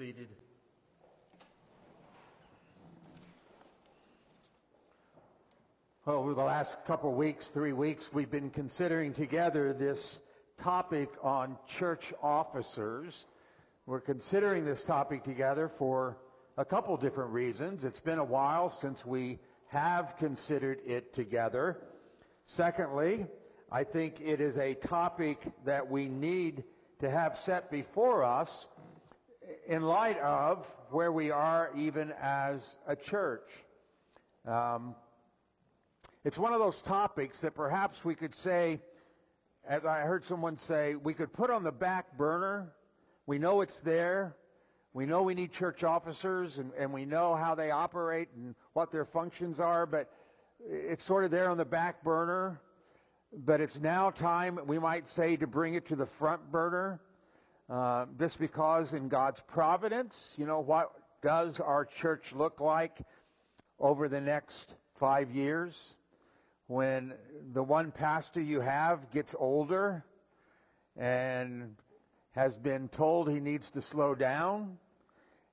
Seated. 0.03 0.27
Well, 6.05 6.17
over 6.17 6.35
the 6.35 6.43
last 6.43 6.85
couple 6.87 7.11
of 7.11 7.17
weeks, 7.17 7.47
three 7.51 7.73
weeks, 7.73 8.13
we've 8.13 8.29
been 8.29 8.51
considering 8.51 9.15
together 9.15 9.73
this 9.73 10.21
topic 10.59 11.09
on 11.23 11.57
church 11.69 12.13
officers. 12.21 13.27
We're 13.87 14.01
considering 14.01 14.65
this 14.65 14.83
topic 14.83 15.23
together 15.23 15.69
for 15.69 16.17
a 16.59 16.65
couple 16.65 16.97
different 16.97 17.31
reasons. 17.31 17.85
It's 17.85 18.01
been 18.01 18.19
a 18.19 18.25
while 18.25 18.71
since 18.71 19.07
we 19.07 19.39
have 19.69 20.17
considered 20.19 20.81
it 20.85 21.15
together. 21.15 21.79
Secondly, 22.47 23.25
I 23.71 23.85
think 23.85 24.21
it 24.21 24.41
is 24.41 24.59
a 24.59 24.75
topic 24.75 25.39
that 25.65 25.89
we 25.89 26.09
need 26.09 26.65
to 26.99 27.09
have 27.09 27.39
set 27.39 27.71
before 27.71 28.25
us 28.25 28.67
in 29.73 29.81
light 29.81 30.19
of 30.19 30.67
where 30.91 31.11
we 31.11 31.31
are 31.31 31.71
even 31.75 32.13
as 32.21 32.77
a 32.87 32.95
church. 32.95 33.49
Um, 34.47 34.95
it's 36.25 36.37
one 36.37 36.53
of 36.53 36.59
those 36.61 36.83
topics 36.83 37.41
that 37.41 37.55
perhaps 37.55 38.05
we 38.05 38.15
could 38.15 38.35
say, 38.35 38.83
as 39.67 39.87
I 39.87 40.01
heard 40.01 40.27
someone 40.27 40.59
say, 40.59 40.95
we 40.95 41.15
could 41.15 41.33
put 41.33 41.49
on 41.49 41.65
the 41.65 41.73
back 41.73 42.19
burner. 42.19 42.75
We 43.25 43.39
know 43.39 43.63
it's 43.63 43.81
there. 43.81 44.37
We 44.93 45.07
know 45.07 45.23
we 45.23 45.33
need 45.33 45.53
church 45.53 45.85
officers 45.85 46.59
and, 46.59 46.71
and 46.77 46.93
we 46.93 47.07
know 47.07 47.35
how 47.35 47.55
they 47.55 47.71
operate 47.71 48.29
and 48.37 48.55
what 48.75 48.93
their 48.93 49.07
functions 49.07 49.59
are, 49.59 49.87
but 49.87 50.11
it's 50.69 51.03
sort 51.03 51.25
of 51.25 51.31
there 51.31 51.49
on 51.49 51.57
the 51.57 51.65
back 51.65 52.05
burner. 52.05 52.61
But 53.33 53.63
it's 53.63 53.81
now 53.81 54.11
time, 54.11 54.59
we 54.67 54.79
might 54.79 55.09
say, 55.09 55.37
to 55.37 55.47
bring 55.47 55.73
it 55.73 55.87
to 55.87 55.97
the 55.97 56.05
front 56.05 56.53
burner. 56.53 57.01
Uh, 57.73 58.05
just 58.19 58.39
because 58.39 58.93
in 58.93 59.09
God's 59.09 59.41
providence, 59.41 60.35
you 60.37 60.45
know, 60.47 60.61
what 60.61 60.93
does 61.23 61.59
our 61.59 61.87
church 61.87 62.35
look 62.35 62.61
like 62.61 62.99
over 63.81 64.09
the 64.09 64.21
next 64.21 64.75
five 64.97 65.31
years? 65.31 65.97
when 66.73 67.13
the 67.53 67.63
one 67.63 67.91
pastor 67.91 68.41
you 68.41 68.61
have 68.61 69.11
gets 69.11 69.35
older 69.39 70.03
and 70.97 71.75
has 72.35 72.57
been 72.57 72.89
told 72.89 73.31
he 73.31 73.41
needs 73.41 73.71
to 73.71 73.83
slow 73.83 74.15
down 74.15 74.79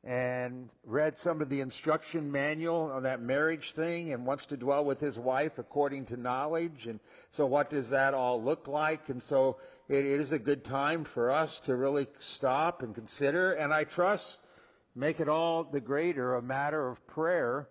and 0.05 0.69
read 0.86 1.17
some 1.17 1.41
of 1.41 1.49
the 1.49 1.60
instruction 1.60 2.32
manual 2.32 2.89
on 2.93 3.03
that 3.03 3.21
marriage 3.21 3.73
thing 3.73 4.13
and 4.13 4.25
wants 4.25 4.45
to 4.45 4.55
dwell 4.55 4.86
with 4.86 5.01
his 5.01 5.19
wife 5.19 5.60
according 5.60 6.05
to 6.05 6.15
knowledge. 6.15 6.88
And 6.88 7.01
so 7.32 7.45
what 7.45 7.69
does 7.69 7.89
that 7.89 8.13
all 8.13 8.41
look 8.41 8.69
like? 8.69 9.10
And 9.10 9.21
so 9.21 9.58
it 9.89 10.06
is 10.06 10.32
a 10.32 10.39
good 10.39 10.63
time 10.63 11.04
for 11.04 11.32
us 11.32 11.60
to 11.62 11.75
really 11.75 12.06
stop 12.19 12.84
and 12.84 12.93
consider. 12.93 13.54
And 13.54 13.73
I 13.73 13.86
trust 13.86 14.39
make 14.95 15.19
it 15.19 15.28
all 15.28 15.63
the 15.63 15.82
greater 15.82 16.36
a 16.36 16.41
matter 16.43 16.88
of 16.88 17.06
prayer 17.08 17.67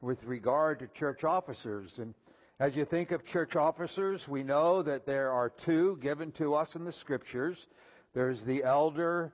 with 0.00 0.24
regard 0.24 0.78
to 0.78 0.86
church 0.86 1.22
officers. 1.22 1.98
And 1.98 2.14
as 2.58 2.76
you 2.76 2.86
think 2.86 3.10
of 3.10 3.26
church 3.26 3.56
officers, 3.56 4.26
we 4.26 4.42
know 4.42 4.82
that 4.82 5.04
there 5.04 5.30
are 5.32 5.50
two 5.50 5.98
given 6.00 6.32
to 6.32 6.54
us 6.54 6.76
in 6.76 6.84
the 6.84 6.92
scriptures. 6.92 7.66
There's 8.14 8.42
the 8.42 8.64
elder 8.64 9.30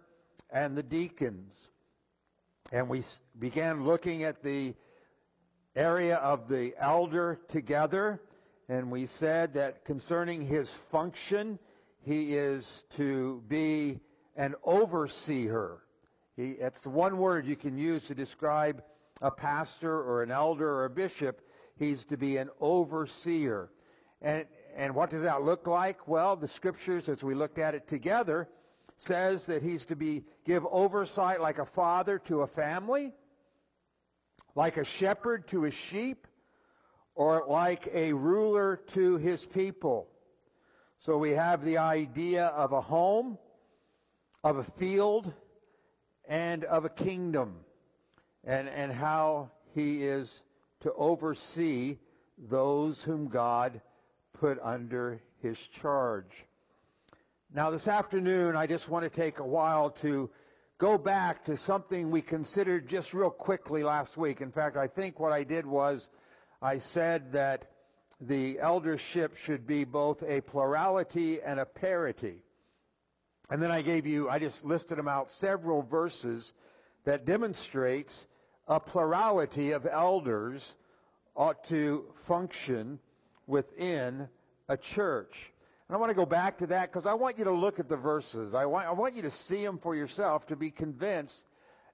and 0.51 0.77
the 0.77 0.83
deacons. 0.83 1.69
And 2.73 2.89
we 2.89 3.05
began 3.39 3.85
looking 3.85 4.25
at 4.25 4.43
the 4.43 4.75
area 5.77 6.17
of 6.17 6.49
the 6.49 6.75
elder 6.77 7.39
together, 7.49 8.21
and 8.69 8.91
we 8.91 9.07
said 9.07 9.55
that 9.55 9.85
concerning 9.85 10.41
his 10.41 10.73
function, 10.91 11.61
he 12.07 12.35
is 12.35 12.85
to 12.97 13.43
be 13.49 14.01
an 14.37 14.55
overseer. 14.65 15.79
He, 16.37 16.55
that's 16.55 16.81
the 16.81 16.91
one 16.91 17.19
word 17.19 17.47
you 17.47 17.57
can 17.57 17.77
use 17.77 18.07
to 18.07 18.15
describe 18.15 18.83
a 19.21 19.31
pastor 19.31 19.93
or 19.93 20.23
an 20.23 20.31
elder 20.31 20.69
or 20.69 20.85
a 20.87 20.91
bishop 20.91 21.43
He's 21.79 22.07
to 22.07 22.17
be 22.17 22.39
an 22.39 22.49
overseer. 22.61 23.71
And, 24.23 24.47
and 24.77 24.95
what 24.95 25.11
does 25.11 25.23
that 25.23 25.43
look 25.43 25.67
like? 25.67 26.09
Well, 26.09 26.37
the 26.37 26.49
scriptures, 26.49 27.09
as 27.09 27.23
we 27.23 27.35
looked 27.35 27.59
at 27.59 27.75
it 27.75 27.87
together, 27.87 28.49
says 28.99 29.47
that 29.47 29.63
he's 29.63 29.85
to 29.87 29.97
be, 29.97 30.25
give 30.47 30.65
oversight 30.71 31.41
like 31.41 31.59
a 31.59 31.67
father 31.67 32.19
to 32.21 32.41
a 32.41 32.47
family, 32.47 33.13
like 34.55 34.79
a 34.79 34.85
shepherd 34.85 35.49
to 35.49 35.63
his 35.63 35.75
sheep, 35.75 36.27
or 37.15 37.45
like 37.47 37.89
a 37.93 38.15
ruler 38.15 38.77
to 38.95 39.19
his 39.19 39.45
people. 39.45 40.09
So 41.01 41.19
we 41.19 41.31
have 41.31 41.65
the 41.65 41.79
idea 41.79 42.47
of 42.47 42.73
a 42.73 42.81
home, 42.81 43.39
of 44.43 44.59
a 44.59 44.65
field, 44.65 45.33
and 46.29 46.65
of 46.65 46.85
a 46.85 46.89
kingdom, 46.89 47.55
and, 48.45 48.69
and 48.69 48.93
how 48.93 49.51
he 49.75 50.05
is 50.05 50.43
to 50.81 50.93
oversee 50.95 51.99
those 52.39 53.03
whom 53.03 53.29
God 53.29 53.81
put 54.33 54.59
under 54.63 55.21
his 55.43 55.59
charge. 55.59 56.45
Now, 57.55 57.71
this 57.71 57.89
afternoon, 57.89 58.57
I 58.57 58.67
just 58.67 58.89
want 58.89 59.05
to 59.05 59.11
take 59.11 59.39
a 59.39 59.47
while 59.47 59.91
to 60.03 60.29
go 60.79 60.99
back 60.99 61.45
to 61.45 61.57
something 61.57 62.11
we 62.11 62.21
considered 62.21 62.89
just 62.89 63.15
real 63.15 63.31
quickly 63.31 63.83
last 63.83 64.17
week. 64.17 64.41
In 64.41 64.51
fact, 64.51 64.77
I 64.77 64.89
think 64.89 65.19
what 65.21 65.33
I 65.33 65.45
did 65.45 65.65
was 65.65 66.11
I 66.61 66.79
said 66.79 67.33
that 67.33 67.71
the 68.21 68.59
eldership 68.61 69.37
should 69.37 69.67
be 69.67 69.85
both 69.85 70.23
a 70.23 70.41
plurality 70.41 71.41
and 71.43 71.61
a 71.61 71.67
parity. 71.67 72.43
And 73.51 73.63
then 73.63 73.71
I 73.71 73.83
gave 73.83 74.07
you, 74.07 74.29
I 74.29 74.39
just 74.39 74.65
listed 74.65 74.99
them 74.99 75.09
out, 75.09 75.31
several 75.31 75.83
verses 75.83 76.53
that 77.05 77.25
demonstrates 77.25 78.27
a 78.67 78.81
plurality 78.81 79.73
of 79.73 79.87
elders 79.87 80.75
ought 81.37 81.65
to 81.65 82.05
function 82.25 82.99
within 83.47 84.29
a 84.69 84.77
church. 84.77 85.53
And 85.89 85.95
I 85.95 86.01
want 86.01 86.11
to 86.11 86.15
go 86.15 86.27
back 86.27 86.59
to 86.59 86.67
that 86.69 86.91
because 86.91 87.07
I 87.07 87.15
want 87.15 87.39
you 87.39 87.45
to 87.45 87.53
look 87.53 87.79
at 87.79 87.89
the 87.89 87.97
verses. 87.97 88.55
I 88.55 88.67
want, 88.67 88.89
I 88.89 88.93
want 88.93 89.15
you 89.15 89.23
to 89.23 89.31
see 89.31 89.65
them 89.65 89.79
for 89.79 89.95
yourself 89.95 90.47
to 90.49 90.57
be 90.57 90.71
convinced 90.71 91.47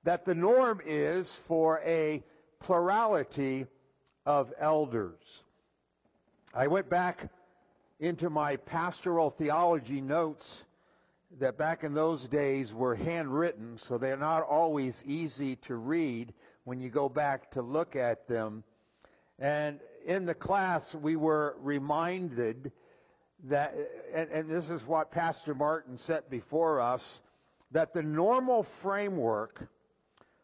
that 0.05 0.25
the 0.25 0.35
norm 0.35 0.81
is 0.87 1.31
for 1.47 1.81
a 1.85 2.23
plurality 2.61 3.67
of 4.25 4.53
elders. 4.59 5.43
I 6.55 6.67
went 6.67 6.91
back 6.91 7.31
into 7.99 8.29
my 8.29 8.57
pastoral 8.57 9.31
theology 9.31 10.03
notes 10.03 10.65
that 11.39 11.57
back 11.57 11.83
in 11.83 11.95
those 11.95 12.29
days 12.29 12.75
were 12.75 12.95
handwritten, 12.95 13.79
so 13.79 13.97
they're 13.97 14.19
not 14.19 14.43
always 14.43 15.03
easy 15.07 15.57
to 15.57 15.77
read 15.77 16.35
when 16.65 16.79
you 16.79 16.91
go 16.91 17.09
back 17.09 17.53
to 17.53 17.63
look 17.63 17.97
at 17.97 18.29
them. 18.29 18.65
And 19.39 19.81
in 20.05 20.27
the 20.27 20.35
class, 20.35 20.95
we 20.95 21.17
were 21.17 21.57
reminded 21.63 22.71
that, 23.45 23.75
and, 24.15 24.31
and 24.31 24.51
this 24.51 24.69
is 24.69 24.87
what 24.87 25.11
Pastor 25.11 25.55
Martin 25.55 25.97
set 25.97 26.29
before 26.29 26.83
us, 26.83 27.23
that 27.71 27.95
the 27.95 28.03
normal 28.03 28.63
framework 28.63 29.69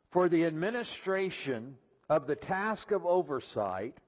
for 0.08 0.30
the 0.30 0.46
administration 0.46 1.76
of 2.08 2.26
the 2.26 2.36
task 2.36 2.92
of 2.92 3.04
oversight, 3.04 3.98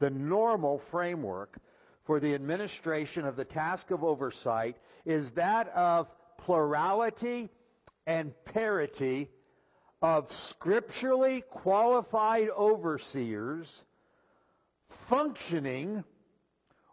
the 0.00 0.10
normal 0.10 0.78
framework 0.78 1.58
for 2.04 2.18
the 2.18 2.34
administration 2.34 3.24
of 3.24 3.36
the 3.36 3.44
task 3.44 3.92
of 3.92 4.02
oversight 4.02 4.76
is 5.04 5.32
that 5.32 5.68
of 5.68 6.10
plurality 6.38 7.48
and 8.06 8.32
parity 8.46 9.28
of 10.02 10.32
scripturally 10.32 11.42
qualified 11.42 12.48
overseers 12.48 13.84
functioning 14.88 16.02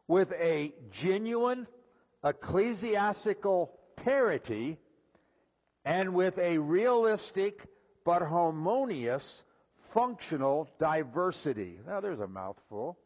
with 0.08 0.32
a 0.34 0.74
genuine 0.91 1.65
ecclesiastical 2.24 3.72
parity 3.96 4.78
and 5.86 6.13
with 6.13 6.38
a 6.38 6.58
realistic 6.58 7.65
but 8.04 8.22
harmonious 8.22 9.43
functional 9.97 10.69
diversity. 10.77 11.79
Now 11.88 11.99
there's 11.99 12.19
a 12.19 12.27
mouthful. 12.27 12.99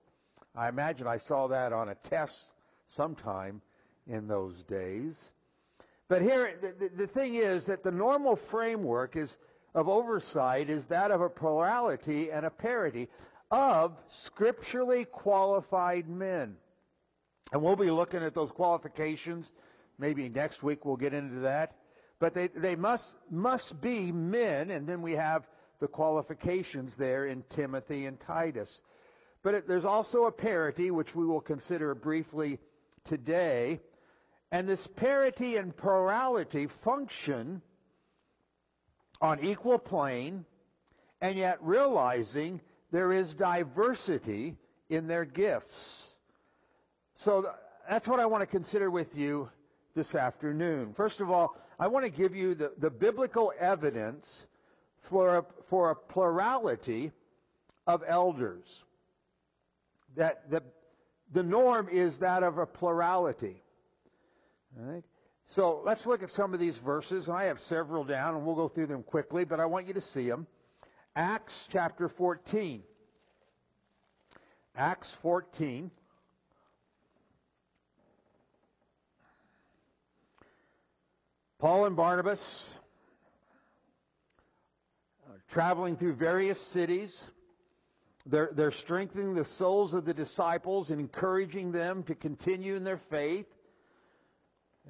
I 0.53 0.67
imagine 0.67 1.07
I 1.07 1.15
saw 1.15 1.47
that 1.47 1.71
on 1.71 1.87
a 1.87 1.95
test 1.95 2.51
sometime 2.89 3.61
in 4.07 4.27
those 4.27 4.61
days. 4.63 5.31
But 6.09 6.21
here, 6.21 6.53
the, 6.61 6.89
the 6.89 7.07
thing 7.07 7.35
is 7.35 7.67
that 7.67 7.83
the 7.83 7.91
normal 7.91 8.35
framework 8.35 9.15
is 9.15 9.37
of 9.73 9.87
oversight 9.87 10.69
is 10.69 10.87
that 10.87 11.11
of 11.11 11.21
a 11.21 11.29
plurality 11.29 12.29
and 12.29 12.45
a 12.45 12.49
parity 12.49 13.07
of 13.51 13.97
scripturally 14.09 15.05
qualified 15.05 16.09
men. 16.09 16.57
And 17.53 17.61
we'll 17.61 17.77
be 17.77 17.89
looking 17.89 18.21
at 18.21 18.35
those 18.35 18.51
qualifications. 18.51 19.53
Maybe 19.97 20.27
next 20.27 20.61
week 20.61 20.83
we'll 20.83 20.97
get 20.97 21.13
into 21.13 21.39
that. 21.41 21.73
But 22.19 22.33
they, 22.33 22.47
they 22.47 22.75
must, 22.75 23.15
must 23.29 23.79
be 23.79 24.11
men, 24.11 24.71
and 24.71 24.85
then 24.85 25.01
we 25.01 25.13
have 25.13 25.47
the 25.81 25.87
qualifications 25.87 26.95
there 26.95 27.25
in 27.25 27.43
Timothy 27.49 28.05
and 28.05 28.17
Titus. 28.19 28.81
But 29.43 29.55
it, 29.55 29.67
there's 29.67 29.83
also 29.83 30.25
a 30.25 30.31
parity, 30.31 30.91
which 30.91 31.13
we 31.15 31.25
will 31.25 31.41
consider 31.41 31.93
briefly 31.95 32.59
today. 33.03 33.81
And 34.51 34.69
this 34.69 34.85
parity 34.85 35.57
and 35.57 35.75
plurality 35.75 36.67
function 36.67 37.61
on 39.19 39.43
equal 39.43 39.79
plane 39.79 40.45
and 41.19 41.37
yet 41.37 41.57
realizing 41.61 42.61
there 42.91 43.11
is 43.11 43.33
diversity 43.33 44.55
in 44.89 45.07
their 45.07 45.25
gifts. 45.25 46.09
So 47.15 47.49
that's 47.89 48.07
what 48.07 48.19
I 48.19 48.27
want 48.27 48.41
to 48.41 48.47
consider 48.47 48.91
with 48.91 49.17
you 49.17 49.49
this 49.95 50.13
afternoon. 50.13 50.93
First 50.93 51.21
of 51.21 51.31
all, 51.31 51.55
I 51.79 51.87
want 51.87 52.05
to 52.05 52.11
give 52.11 52.35
you 52.35 52.53
the, 52.53 52.71
the 52.77 52.89
biblical 52.89 53.51
evidence 53.59 54.45
for 55.01 55.37
a, 55.37 55.45
for 55.69 55.91
a 55.91 55.95
plurality 55.95 57.11
of 57.87 58.03
elders. 58.07 58.83
That 60.15 60.49
the, 60.49 60.63
the 61.31 61.43
norm 61.43 61.89
is 61.89 62.19
that 62.19 62.43
of 62.43 62.57
a 62.57 62.65
plurality. 62.65 63.61
All 64.79 64.93
right? 64.93 65.03
So 65.47 65.81
let's 65.83 66.05
look 66.05 66.23
at 66.23 66.31
some 66.31 66.53
of 66.53 66.59
these 66.59 66.77
verses. 66.77 67.27
I 67.27 67.45
have 67.45 67.59
several 67.59 68.03
down, 68.03 68.35
and 68.35 68.45
we'll 68.45 68.55
go 68.55 68.69
through 68.69 68.87
them 68.87 69.03
quickly, 69.03 69.43
but 69.43 69.59
I 69.59 69.65
want 69.65 69.87
you 69.87 69.93
to 69.93 70.01
see 70.01 70.29
them. 70.29 70.47
Acts 71.15 71.67
chapter 71.69 72.07
14. 72.07 72.83
Acts 74.75 75.13
14. 75.15 75.91
Paul 81.59 81.85
and 81.85 81.95
Barnabas 81.95 82.73
traveling 85.51 85.97
through 85.97 86.13
various 86.13 86.59
cities. 86.59 87.23
They're, 88.25 88.49
they're 88.53 88.71
strengthening 88.71 89.35
the 89.35 89.45
souls 89.45 89.93
of 89.93 90.05
the 90.05 90.13
disciples 90.13 90.89
and 90.89 90.99
encouraging 90.99 91.71
them 91.71 92.03
to 92.03 92.15
continue 92.15 92.75
in 92.75 92.83
their 92.83 92.97
faith. 92.97 93.47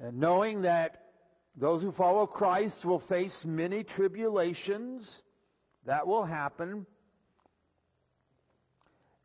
And 0.00 0.18
knowing 0.18 0.62
that 0.62 1.02
those 1.56 1.82
who 1.82 1.92
follow 1.92 2.26
Christ 2.26 2.84
will 2.84 2.98
face 2.98 3.44
many 3.44 3.84
tribulations. 3.84 5.22
That 5.84 6.06
will 6.06 6.24
happen. 6.24 6.86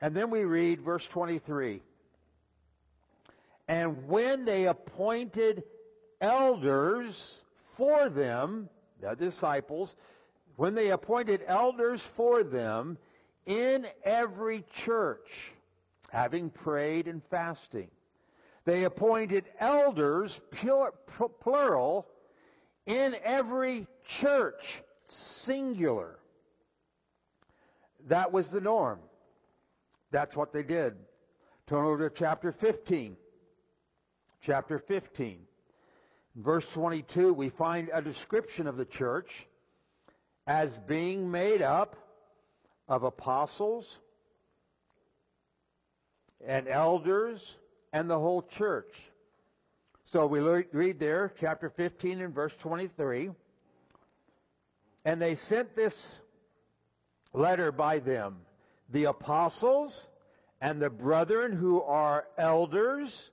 And 0.01 0.15
then 0.15 0.29
we 0.29 0.43
read 0.43 0.81
verse 0.81 1.07
23. 1.07 1.81
And 3.67 4.07
when 4.07 4.45
they 4.45 4.65
appointed 4.65 5.63
elders 6.19 7.37
for 7.75 8.09
them, 8.09 8.69
the 9.01 9.15
disciples, 9.15 9.95
when 10.57 10.73
they 10.73 10.89
appointed 10.89 11.43
elders 11.47 12.01
for 12.01 12.43
them 12.43 12.97
in 13.45 13.87
every 14.03 14.65
church, 14.73 15.53
having 16.11 16.49
prayed 16.49 17.07
and 17.07 17.23
fasting, 17.29 17.89
they 18.65 18.83
appointed 18.83 19.45
elders, 19.59 20.41
plural, 21.39 22.07
in 22.85 23.15
every 23.23 23.87
church, 24.03 24.81
singular. 25.05 26.17
That 28.07 28.33
was 28.33 28.49
the 28.51 28.59
norm. 28.59 28.99
That's 30.11 30.35
what 30.35 30.51
they 30.51 30.63
did. 30.63 30.95
Turn 31.67 31.85
over 31.85 32.09
to 32.09 32.15
chapter 32.15 32.51
15. 32.51 33.15
Chapter 34.41 34.79
15. 34.79 35.39
verse 36.35 36.71
22, 36.71 37.33
we 37.33 37.49
find 37.49 37.89
a 37.93 38.01
description 38.01 38.67
of 38.67 38.77
the 38.77 38.85
church 38.85 39.47
as 40.47 40.77
being 40.79 41.29
made 41.29 41.61
up 41.61 41.97
of 42.87 43.03
apostles 43.03 43.99
and 46.45 46.69
elders 46.69 47.57
and 47.91 48.09
the 48.09 48.17
whole 48.17 48.41
church. 48.41 48.93
So 50.05 50.25
we 50.25 50.39
read 50.39 50.99
there, 50.99 51.33
chapter 51.37 51.69
15 51.69 52.21
and 52.21 52.33
verse 52.33 52.55
23. 52.55 53.31
And 55.03 55.21
they 55.21 55.35
sent 55.35 55.75
this 55.75 56.17
letter 57.33 57.73
by 57.73 57.99
them 57.99 58.37
the 58.89 59.05
apostles 59.05 60.07
and 60.61 60.81
the 60.81 60.89
brethren 60.89 61.51
who 61.51 61.81
are 61.81 62.25
elders 62.37 63.31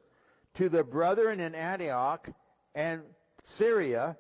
to 0.55 0.69
the 0.69 0.83
brethren 0.83 1.39
in 1.39 1.55
Antioch 1.55 2.29
and 2.75 3.03
Syria 3.45 4.17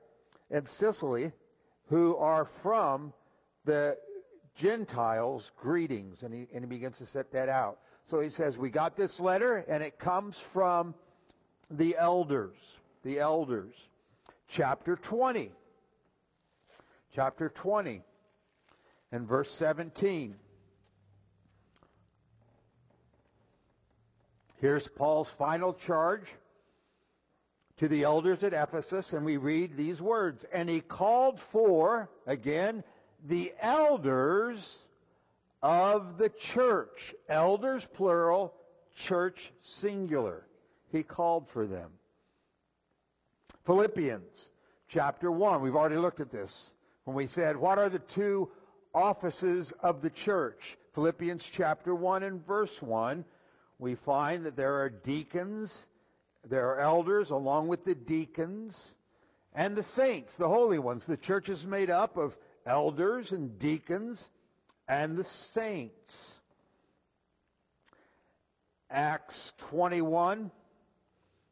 and 0.48 0.68
Cilicia 0.68 1.32
who 1.88 2.16
are 2.16 2.44
from 2.44 3.12
the 3.64 3.96
Gentiles 4.56 5.50
greetings. 5.56 6.22
And 6.22 6.32
he, 6.32 6.46
and 6.52 6.64
he 6.64 6.68
begins 6.68 6.98
to 6.98 7.06
set 7.06 7.32
that 7.32 7.48
out. 7.48 7.78
So 8.06 8.20
he 8.20 8.28
says, 8.28 8.56
we 8.56 8.70
got 8.70 8.96
this 8.96 9.20
letter 9.20 9.64
and 9.68 9.82
it 9.82 9.98
comes 9.98 10.38
from 10.38 10.94
the 11.70 11.96
elders. 11.98 12.56
The 13.02 13.18
elders. 13.18 13.74
Chapter 14.48 14.96
20. 14.96 15.50
Chapter 17.14 17.48
20 17.48 18.02
and 19.12 19.28
verse 19.28 19.50
17. 19.50 20.34
Here's 24.60 24.88
Paul's 24.88 25.28
final 25.28 25.74
charge 25.74 26.26
to 27.78 27.88
the 27.88 28.04
elders 28.04 28.42
at 28.44 28.52
Ephesus, 28.52 29.12
and 29.12 29.24
we 29.24 29.36
read 29.36 29.76
these 29.76 30.00
words. 30.00 30.44
And 30.52 30.68
he 30.68 30.80
called 30.80 31.40
for, 31.40 32.08
again, 32.26 32.84
the 33.26 33.52
elders 33.60 34.78
of 35.62 36.18
the 36.18 36.28
church. 36.28 37.14
Elders, 37.28 37.86
plural, 37.94 38.54
church, 38.94 39.52
singular. 39.60 40.46
He 40.92 41.02
called 41.02 41.48
for 41.48 41.66
them. 41.66 41.90
Philippians 43.66 44.50
chapter 44.88 45.30
1. 45.30 45.60
We've 45.62 45.74
already 45.74 45.96
looked 45.96 46.20
at 46.20 46.30
this 46.30 46.72
when 47.04 47.16
we 47.16 47.26
said, 47.26 47.56
what 47.56 47.78
are 47.78 47.88
the 47.88 47.98
two 47.98 48.50
offices 48.94 49.72
of 49.80 50.02
the 50.02 50.10
church? 50.10 50.76
Philippians 50.94 51.44
chapter 51.44 51.94
1 51.94 52.22
and 52.22 52.46
verse 52.46 52.80
1 52.80 53.24
we 53.78 53.94
find 53.96 54.46
that 54.46 54.56
there 54.56 54.80
are 54.82 54.88
deacons, 54.88 55.88
there 56.48 56.70
are 56.70 56.80
elders 56.80 57.30
along 57.30 57.68
with 57.68 57.84
the 57.84 57.94
deacons, 57.94 58.94
and 59.54 59.76
the 59.76 59.82
saints, 59.82 60.34
the 60.34 60.48
holy 60.48 60.78
ones. 60.78 61.06
The 61.06 61.16
church 61.16 61.48
is 61.48 61.66
made 61.66 61.90
up 61.90 62.16
of 62.16 62.36
elders 62.66 63.32
and 63.32 63.58
deacons 63.58 64.28
and 64.88 65.16
the 65.16 65.24
saints. 65.24 66.32
Acts 68.90 69.52
21. 69.70 70.50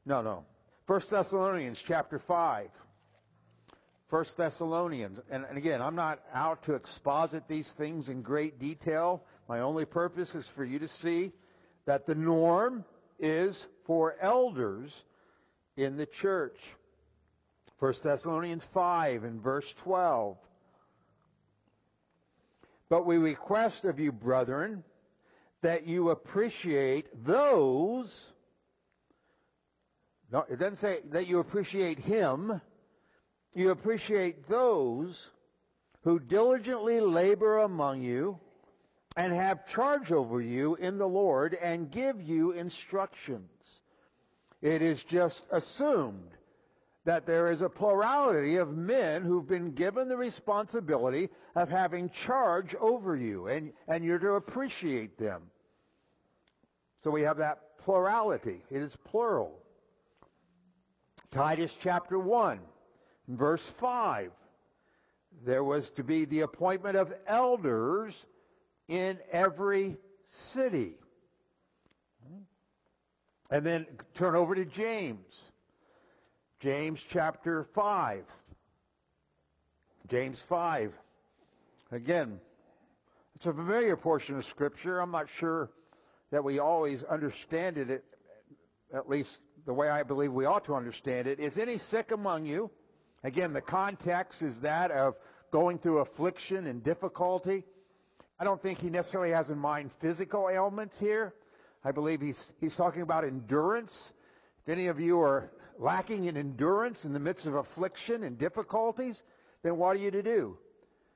No, 0.05 0.23
no. 0.23 0.45
1 0.87 1.01
Thessalonians 1.11 1.81
chapter 1.81 2.19
5. 2.19 2.69
1 4.11 4.25
Thessalonians. 4.37 5.21
And, 5.31 5.45
and, 5.49 5.57
again, 5.57 5.81
I'm 5.81 5.95
not 5.95 6.21
out 6.35 6.65
to 6.65 6.75
exposit 6.75 7.49
these 7.49 7.73
things 7.73 8.09
in 8.09 8.23
great 8.23 8.59
detail. 8.59 9.25
My 9.49 9.61
only 9.61 9.85
purpose 9.85 10.35
is 10.35 10.47
for 10.47 10.65
you 10.65 10.81
to 10.81 10.89
see 10.89 11.33
that 11.87 12.07
the 12.07 12.15
norm 12.15 12.85
is 13.19 13.67
for 13.85 14.17
elders 14.21 15.05
in 15.77 15.97
the 15.97 16.07
church. 16.07 16.59
1 17.79 17.95
Thessalonians 18.03 18.65
5 18.65 19.25
and 19.25 19.41
verse 19.41 19.73
12. 19.75 20.37
But 22.89 23.07
we 23.07 23.17
request 23.17 23.85
of 23.85 23.99
you, 23.99 24.13
brethren, 24.13 24.85
that 25.63 25.87
you 25.87 26.11
appreciate 26.11 27.25
those. 27.25 28.27
No, 30.31 30.45
it 30.49 30.59
doesn't 30.59 30.77
say 30.77 31.01
that 31.11 31.27
you 31.27 31.39
appreciate 31.39 31.99
him. 31.99 32.61
You 33.55 33.71
appreciate 33.71 34.49
those 34.49 35.31
who 36.05 36.19
diligently 36.19 37.01
labor 37.01 37.59
among 37.59 38.03
you 38.03 38.39
and 39.17 39.33
have 39.33 39.67
charge 39.67 40.13
over 40.13 40.41
you 40.41 40.75
in 40.77 40.99
the 40.99 41.09
Lord 41.09 41.55
and 41.55 41.91
give 41.91 42.23
you 42.23 42.53
instructions. 42.53 43.81
It 44.61 44.81
is 44.81 45.03
just 45.03 45.47
assumed 45.51 46.31
that 47.05 47.27
there 47.27 47.51
is 47.51 47.63
a 47.63 47.69
plurality 47.69 48.57
of 48.57 48.77
men 48.77 49.23
who've 49.23 49.47
been 49.47 49.73
given 49.73 50.09
the 50.09 50.17
responsibility 50.17 51.29
of 51.57 51.69
having 51.69 52.09
charge 52.11 52.75
over 52.77 53.17
you, 53.17 53.49
and, 53.49 53.73
and 53.89 54.05
you're 54.05 54.21
to 54.21 54.35
appreciate 54.35 55.19
them. 55.19 55.43
So 57.03 57.11
we 57.11 57.23
have 57.23 57.39
that 57.39 57.79
plurality. 57.79 58.63
It 58.71 58.83
is 58.83 58.97
plural. 59.05 59.59
Titus 61.33 61.77
chapter 61.81 62.19
1, 62.19 62.61
verse 63.27 63.69
5. 63.69 64.31
There 65.45 65.65
was 65.65 65.91
to 65.93 66.05
be 66.05 66.25
the 66.25 66.41
appointment 66.41 66.97
of 66.97 67.13
elders 67.27 68.27
in 68.93 69.17
every 69.31 69.97
city. 70.27 70.99
And 73.51 73.65
then 73.65 73.87
turn 74.13 74.35
over 74.35 74.55
to 74.55 74.67
James. 74.67 75.45
James 76.61 77.03
chapter 77.09 77.65
5. 77.75 78.25
James 80.09 80.43
5. 80.43 80.93
Again, 81.91 82.39
it's 83.35 83.47
a 83.47 83.53
familiar 83.55 83.97
portion 83.97 84.37
of 84.37 84.45
Scripture. 84.45 85.01
I'm 85.01 85.11
not 85.11 85.31
sure 85.31 85.71
that 86.31 86.45
we 86.45 86.59
always 86.59 87.03
understand 87.03 87.79
it, 87.79 88.05
at 88.93 89.09
least 89.09 89.41
the 89.65 89.73
way 89.73 89.89
I 89.89 90.03
believe 90.03 90.35
we 90.35 90.45
ought 90.45 90.67
to 90.67 90.75
understand 90.75 91.29
it. 91.29 91.41
Is 91.41 91.57
any 91.57 91.79
sick 91.79 92.11
among 92.11 92.45
you? 92.45 92.71
Again, 93.25 93.55
the 93.55 93.63
context 93.63 94.43
is 94.43 94.61
that 94.61 94.91
of 94.91 95.15
going 95.51 95.79
through 95.79 96.01
affliction 96.01 96.67
and 96.67 96.85
difficulty. 96.85 97.65
I 98.43 98.45
don't 98.45 98.61
think 98.61 98.81
he 98.81 98.91
necessarily 98.91 99.31
has 99.31 99.51
in 99.51 99.59
mind 99.59 99.93
physical 100.01 100.49
ailments 100.51 100.99
here. 100.99 101.33
I 101.85 101.93
believe 101.93 102.21
he's, 102.21 102.53
he's 102.61 102.75
talking 102.75 103.03
about 103.03 103.23
endurance. 103.23 104.11
If 104.67 104.73
any 104.73 104.89
of 104.89 104.99
you 104.99 105.21
are 105.21 105.53
lacking 105.79 106.25
in 106.25 106.37
endurance 106.37 107.05
in 107.05 107.13
the 107.13 107.21
midst 107.21 107.47
of 107.47 107.55
affliction 107.55 108.25
and 108.25 108.37
difficulties, 108.37 109.23
then 109.63 109.77
what 109.77 109.95
are 109.95 110.01
you 110.01 110.11
to 110.11 110.25
do? 110.25 110.59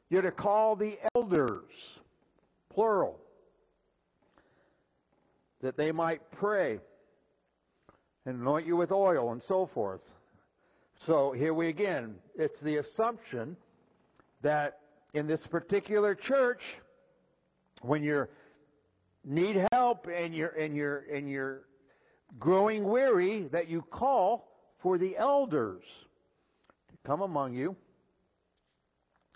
You're 0.09 0.23
to 0.23 0.31
call 0.31 0.77
the 0.77 1.01
elders, 1.17 1.99
plural, 2.69 3.19
that 5.63 5.77
they 5.77 5.91
might 5.91 6.31
pray 6.31 6.79
and 8.25 8.41
anoint 8.41 8.69
you 8.69 8.77
with 8.77 8.93
oil 8.93 9.33
and 9.33 9.43
so 9.43 9.67
forth. 9.67 10.13
So 11.01 11.33
here 11.33 11.53
we 11.53 11.67
again, 11.67 12.15
it's 12.37 12.61
the 12.61 12.77
assumption 12.77 13.57
that 14.43 14.79
in 15.13 15.27
this 15.27 15.45
particular 15.45 16.15
church, 16.15 16.77
when 17.83 18.03
you 18.03 18.29
need 19.25 19.67
help 19.73 20.07
and 20.07 20.35
you're 20.35 20.49
and 20.49 20.77
you're 20.77 21.05
and 21.13 21.31
you're 21.31 21.63
growing 22.39 22.85
weary, 22.85 23.49
that 23.49 23.69
you 23.69 23.83
call 23.83 24.49
for 24.79 24.99
the 24.99 25.17
elders 25.17 25.85
to 26.89 26.95
come 27.05 27.23
among 27.23 27.55
you 27.55 27.77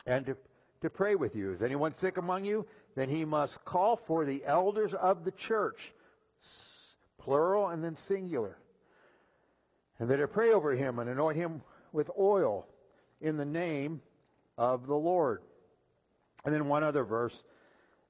and 0.07 0.27
to, 0.27 0.37
to 0.81 0.91
pray 0.91 1.15
with 1.15 1.37
you. 1.37 1.53
Is 1.53 1.63
anyone 1.63 1.95
sick 1.95 2.17
among 2.17 2.45
you? 2.45 2.67
Then 2.97 3.09
he 3.09 3.25
must 3.25 3.65
call 3.65 3.97
for 3.97 4.25
the 4.25 4.45
elders 4.45 4.93
of 4.93 5.25
the 5.25 5.31
church, 5.31 5.93
plural 7.19 7.69
and 7.69 7.83
then 7.83 7.97
singular 7.97 8.57
and 10.01 10.09
that 10.09 10.17
to 10.17 10.27
pray 10.27 10.53
over 10.53 10.73
him 10.73 10.99
and 10.99 11.09
anoint 11.09 11.37
him 11.37 11.63
with 11.93 12.11
oil 12.19 12.67
in 13.21 13.37
the 13.37 13.45
name 13.45 14.01
of 14.57 14.87
the 14.87 14.97
Lord. 14.97 15.43
And 16.45 16.55
then 16.55 16.69
one 16.69 16.83
other 16.83 17.05
verse, 17.05 17.45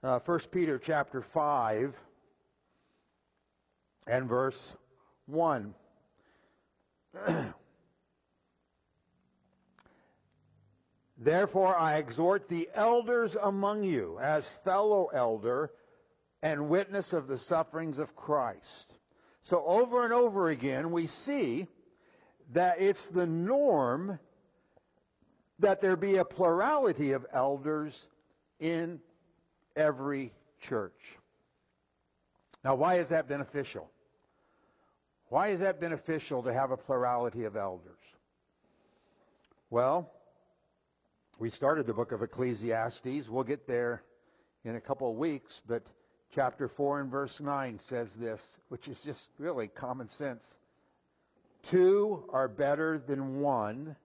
uh, 0.03 0.19
1 0.19 0.39
Peter 0.51 0.79
chapter 0.79 1.21
5 1.21 1.95
and 4.07 4.29
verse 4.29 4.73
1. 5.27 5.75
Therefore 11.19 11.77
I 11.77 11.97
exhort 11.97 12.49
the 12.49 12.71
elders 12.75 13.37
among 13.41 13.85
you 13.85 14.19
as 14.21 14.49
fellow 14.65 15.11
elder 15.13 15.71
and 16.43 16.71
witness 16.71 17.13
of 17.13 17.27
the 17.29 17.37
sufferings 17.37 17.99
of 17.99 18.17
Christ. 18.17 18.95
So 19.43 19.63
over 19.67 20.05
and 20.05 20.15
over 20.15 20.49
again 20.49 20.93
we 20.93 21.07
see 21.07 21.67
that 22.53 22.81
it's 22.81 23.09
the 23.09 23.27
norm 23.27 24.19
that 25.59 25.83
there 25.83 25.97
be 25.97 26.17
a 26.17 26.25
plurality 26.25 27.13
of 27.13 27.27
elders 27.35 28.09
in 28.59 28.99
every 29.77 30.33
church. 30.61 31.17
Now, 32.65 32.75
why 32.75 32.97
is 32.97 33.09
that 33.09 33.29
beneficial? 33.29 33.91
Why 35.29 35.49
is 35.49 35.61
that 35.61 35.81
beneficial 35.81 36.43
to 36.43 36.53
have 36.53 36.71
a 36.71 36.77
plurality 36.77 37.45
of 37.45 37.57
elders? 37.57 37.97
Well, 39.71 40.11
we 41.39 41.51
started 41.51 41.87
the 41.87 41.95
book 41.95 42.13
of 42.13 42.23
Ecclesiastes. 42.23 43.29
We'll 43.29 43.45
get 43.45 43.67
there 43.67 44.03
in 44.65 44.77
a 44.77 44.81
couple 44.81 45.11
of 45.11 45.17
weeks, 45.17 45.63
but 45.67 45.83
chapter 46.35 46.69
4 46.69 47.01
and 47.01 47.11
verse 47.11 47.41
9 47.41 47.79
says 47.79 48.15
this, 48.15 48.61
which 48.69 48.89
is 48.89 49.01
just 49.01 49.29
really 49.39 49.69
common 49.69 50.09
sense. 50.09 50.57
Two 51.63 52.25
are 52.33 52.49
better 52.49 52.99
than 52.99 53.41
one 53.41 53.97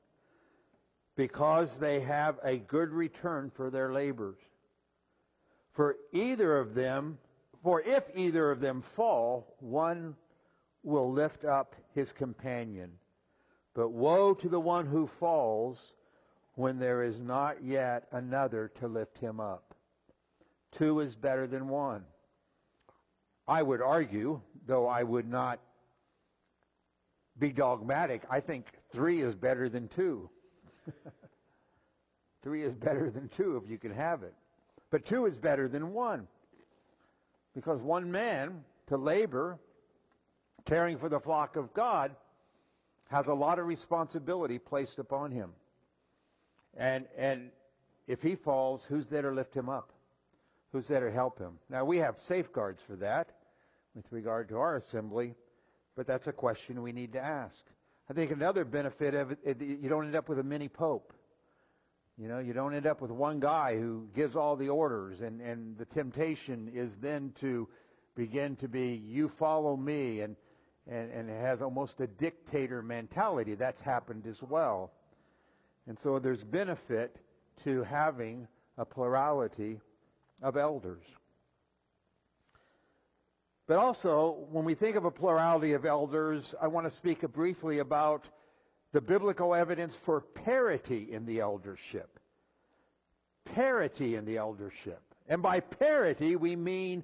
because 1.16 1.78
they 1.78 2.02
have 2.02 2.40
a 2.44 2.58
good 2.58 2.92
return 2.92 3.50
for 3.56 3.70
their 3.70 3.92
labors. 3.92 4.38
For 5.76 5.98
either 6.14 6.58
of 6.58 6.74
them, 6.74 7.18
for 7.62 7.82
if 7.82 8.04
either 8.16 8.50
of 8.50 8.62
them 8.62 8.82
fall, 8.82 9.56
one 9.60 10.16
will 10.84 11.12
lift 11.12 11.44
up 11.44 11.76
his 11.94 12.14
companion. 12.14 12.92
But 13.74 13.90
woe 13.90 14.34
to 14.36 14.48
the 14.48 14.60
one 14.60 14.86
who 14.86 15.06
falls 15.06 15.94
when 16.54 16.80
there 16.80 17.04
is 17.04 17.20
not 17.20 17.62
yet 17.62 18.08
another 18.14 18.72
to 18.80 18.88
lift 18.88 19.18
him 19.18 19.42
up. 19.42 19.76
Two 20.72 21.02
is 21.02 21.18
better 21.18 21.46
than 21.46 21.68
one. 21.68 22.06
I 23.46 23.62
would 23.62 23.82
argue, 23.82 24.40
though 24.66 24.88
I 24.88 25.04
would 25.04 25.28
not 25.28 25.60
be 27.38 27.52
dogmatic, 27.52 28.24
I 28.30 28.40
think 28.40 28.68
three 28.92 29.22
is 29.22 29.36
better 29.36 29.68
than 29.68 29.90
two. 29.90 30.30
three 32.44 32.64
is 32.64 32.74
better 32.74 33.10
than 33.10 33.28
two 33.28 33.62
if 33.62 33.70
you 33.70 33.78
can 33.78 33.94
have 33.94 34.24
it. 34.24 34.34
But 34.92 35.06
two 35.06 35.26
is 35.26 35.38
better 35.38 35.68
than 35.68 35.94
one. 35.94 36.28
Because 37.54 37.82
one 37.82 38.12
man 38.12 38.64
to 38.88 38.98
labor, 38.98 39.58
caring 40.66 40.98
for 40.98 41.10
the 41.10 41.20
flock 41.20 41.56
of 41.56 41.74
God, 41.74 42.16
has 43.10 43.28
a 43.28 43.34
lot 43.34 43.60
of 43.60 43.66
responsibility 43.66 44.60
placed 44.60 45.00
upon 45.00 45.32
him. 45.32 45.52
And, 46.76 47.06
and 47.18 47.50
if 48.08 48.22
he 48.22 48.36
falls, 48.36 48.84
who's 48.86 49.08
there 49.08 49.22
to 49.22 49.32
lift 49.32 49.56
him 49.56 49.70
up? 49.70 49.92
Who's 50.72 50.88
there 50.88 51.00
to 51.00 51.12
help 51.12 51.40
him? 51.40 51.60
Now, 51.70 51.86
we 51.86 51.98
have 51.98 52.20
safeguards 52.20 52.82
for 52.82 52.96
that 52.98 53.30
with 53.96 54.06
regard 54.12 54.50
to 54.50 54.58
our 54.58 54.76
assembly. 54.76 55.36
But 55.96 56.08
that's 56.08 56.28
a 56.28 56.34
question 56.34 56.82
we 56.82 56.92
need 56.92 57.14
to 57.14 57.22
ask. 57.22 57.64
I 58.10 58.14
think 58.14 58.32
another 58.32 58.66
benefit 58.66 59.16
of 59.16 59.32
it, 59.44 59.62
you 59.62 59.90
don't 59.90 60.06
end 60.06 60.16
up 60.16 60.30
with 60.30 60.40
a 60.40 60.44
mini 60.44 60.68
pope. 60.68 61.14
You 62.18 62.30
know, 62.30 62.40
you 62.40 62.54
don't 62.54 62.74
end 62.74 62.88
up 62.88 63.02
with 63.02 63.12
one 63.12 63.42
guy 63.42 63.78
who 63.78 64.08
gives 64.16 64.38
all 64.38 64.56
the 64.56 64.70
orders, 64.70 65.20
and, 65.20 65.42
and 65.42 65.78
the 65.78 65.86
temptation 65.86 66.72
is 66.74 66.96
then 66.98 67.34
to 67.42 67.68
begin 68.16 68.56
to 68.58 68.70
be, 68.70 68.96
you 68.96 69.28
follow 69.28 69.76
me, 69.76 70.22
and, 70.22 70.38
and, 70.88 71.12
and 71.12 71.30
it 71.30 71.42
has 71.42 71.62
almost 71.62 72.00
a 72.00 72.08
dictator 72.08 72.82
mentality. 72.82 73.56
That's 73.56 73.82
happened 73.82 74.28
as 74.28 74.42
well. 74.42 74.92
And 75.88 76.00
so 76.00 76.18
there's 76.20 76.44
benefit 76.44 77.18
to 77.66 77.84
having 77.84 78.48
a 78.78 78.86
plurality 78.86 79.82
of 80.42 80.56
elders. 80.56 81.04
But 83.68 83.78
also, 83.78 84.46
when 84.52 84.64
we 84.64 84.74
think 84.74 84.96
of 84.96 85.04
a 85.04 85.12
plurality 85.12 85.74
of 85.74 85.86
elders, 85.86 86.56
I 86.62 86.68
want 86.68 86.86
to 86.86 86.92
speak 86.92 87.22
briefly 87.34 87.80
about 87.80 88.24
the 88.96 89.02
biblical 89.02 89.54
evidence 89.54 89.94
for 89.94 90.22
parity 90.22 91.12
in 91.12 91.26
the 91.26 91.42
eldership. 91.42 92.18
Parity 93.44 94.16
in 94.16 94.24
the 94.24 94.38
eldership. 94.38 95.02
And 95.28 95.42
by 95.42 95.60
parity, 95.60 96.38
we 96.38 96.56
mean 96.56 97.04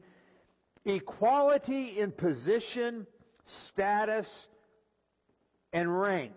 equality 0.86 2.00
in 2.00 2.14
position, 2.14 3.06
status, 3.44 4.48
and 5.74 6.00
rank. 6.00 6.32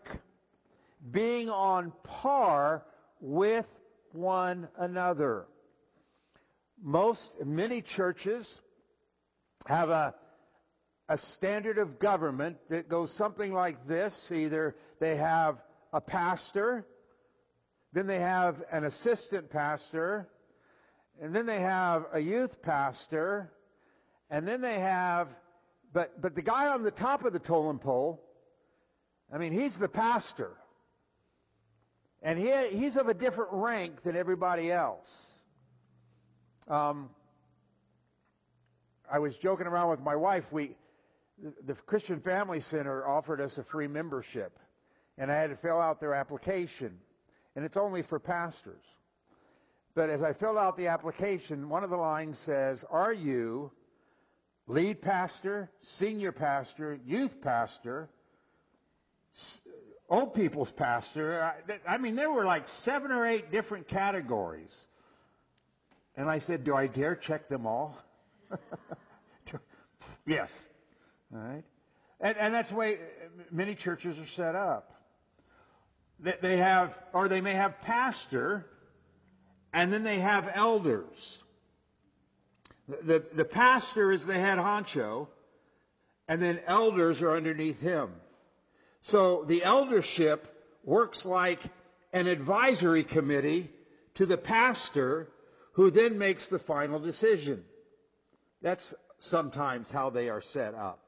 Being 1.09 1.49
on 1.51 1.93
par 2.03 2.85
with 3.21 3.69
one 4.11 4.67
another. 4.77 5.47
Most, 6.83 7.45
many 7.45 7.81
churches 7.81 8.61
have 9.67 9.91
a, 9.91 10.17
a 11.09 11.19
standard 11.19 11.79
of 11.79 11.99
government 11.99 12.57
that 12.71 12.89
goes 12.89 13.11
something 13.11 13.53
like 13.53 13.87
this. 13.87 14.33
Either 14.33 14.75
they 15.01 15.17
have 15.17 15.63
a 15.93 16.01
pastor, 16.01 16.87
then 17.93 18.07
they 18.07 18.19
have 18.19 18.63
an 18.73 18.85
assistant 18.85 19.51
pastor, 19.51 20.29
and 21.21 21.35
then 21.35 21.47
they 21.47 21.61
have 21.61 22.07
a 22.13 22.21
youth 22.21 22.63
pastor, 22.63 23.53
and 24.31 24.49
then 24.49 24.61
they 24.61 24.81
have, 24.81 25.29
but, 25.93 26.21
but 26.21 26.35
the 26.35 26.43
guy 26.43 26.69
on 26.69 26.83
the 26.83 26.91
top 26.91 27.25
of 27.25 27.33
the 27.33 27.39
totem 27.39 27.79
pole, 27.79 28.21
I 29.33 29.39
mean, 29.39 29.53
he's 29.53 29.79
the 29.79 29.89
pastor. 29.89 30.53
And 32.23 32.39
he, 32.39 32.51
he's 32.77 32.97
of 32.97 33.09
a 33.09 33.15
different 33.15 33.53
rank 33.53 34.03
than 34.03 34.17
everybody 34.17 34.73
else. 34.73 35.31
Um, 36.67 37.11
I 39.13 39.19
was 39.19 39.37
joking 39.37 39.67
around 39.67 39.91
with 39.91 40.01
my 40.01 40.17
wife. 40.17 40.51
We, 40.51 40.75
the 41.39 41.75
Christian 41.75 42.21
Family 42.21 42.61
Center 42.61 43.07
offered 43.07 43.41
us 43.41 43.59
a 43.59 43.65
free 43.65 43.89
membership, 43.89 44.59
and 45.19 45.31
I 45.31 45.35
had 45.35 45.51
to 45.51 45.57
fill 45.57 45.81
out 45.81 46.01
their 46.01 46.15
application, 46.15 46.99
and 47.57 47.65
it's 47.65 47.77
only 47.77 48.03
for 48.03 48.19
pastors. 48.19 48.83
But 49.95 50.11
as 50.11 50.23
I 50.23 50.33
filled 50.33 50.59
out 50.59 50.77
the 50.77 50.89
application, 50.89 51.69
one 51.69 51.85
of 51.85 51.91
the 51.91 51.97
lines 51.97 52.39
says, 52.39 52.85
"Are 52.91 53.13
you 53.13 53.71
lead 54.67 55.03
pastor, 55.03 55.71
senior 55.83 56.33
pastor, 56.33 56.99
youth 57.05 57.41
pastor, 57.41 58.09
old 60.09 60.35
people's 60.35 60.73
pastor?" 60.73 61.55
I 61.87 61.99
mean, 61.99 62.17
there 62.17 62.31
were 62.31 62.45
like 62.45 62.69
seven 62.69 63.13
or 63.13 63.27
eight 63.27 63.51
different 63.51 63.87
categories. 63.87 64.89
And 66.17 66.29
I 66.29 66.39
said, 66.39 66.65
"Do 66.65 66.75
I 66.75 66.87
dare 66.87 67.17
check 67.17 67.49
them 67.49 67.67
all?" 67.67 67.97
yes. 70.27 70.69
All 71.35 71.41
right. 71.41 71.65
And, 72.21 72.37
and 72.39 72.55
that's 72.55 72.71
the 72.71 72.77
way 72.77 72.95
uh, 72.95 72.99
many 73.51 73.75
churches 73.75 74.19
are 74.19 74.27
set 74.27 74.55
up. 74.55 74.91
They 76.21 76.57
have, 76.59 76.97
or 77.13 77.29
they 77.29 77.41
may 77.41 77.55
have 77.55 77.81
pastor, 77.81 78.65
and 79.73 79.93
then 79.93 80.05
they 80.05 80.21
have 80.21 80.51
elders. 80.55 81.39
The, 82.89 82.97
the, 83.03 83.25
the 83.35 83.45
pastor 83.45 84.13
is 84.13 84.25
the 84.25 84.35
head 84.35 84.59
honcho, 84.59 85.27
and 86.29 86.41
then 86.41 86.61
elders 86.67 87.21
are 87.21 87.37
underneath 87.37 87.81
him. 87.81 88.13
So 89.01 89.45
the 89.45 89.65
eldership 89.65 90.49
works 90.85 91.27
like 91.27 91.61
an 92.13 92.29
advisory 92.29 93.03
committee 93.03 93.71
to 94.15 94.25
the 94.25 94.39
pastor 94.39 95.29
who 95.73 95.91
then 95.91 96.17
makes 96.17 96.47
the 96.47 96.61
final 96.61 97.01
decision. 97.01 97.65
That's 98.63 98.95
sometimes 99.19 99.91
how 99.91 100.11
they 100.11 100.31
are 100.31 100.41
set 100.41 100.75
up. 100.75 101.04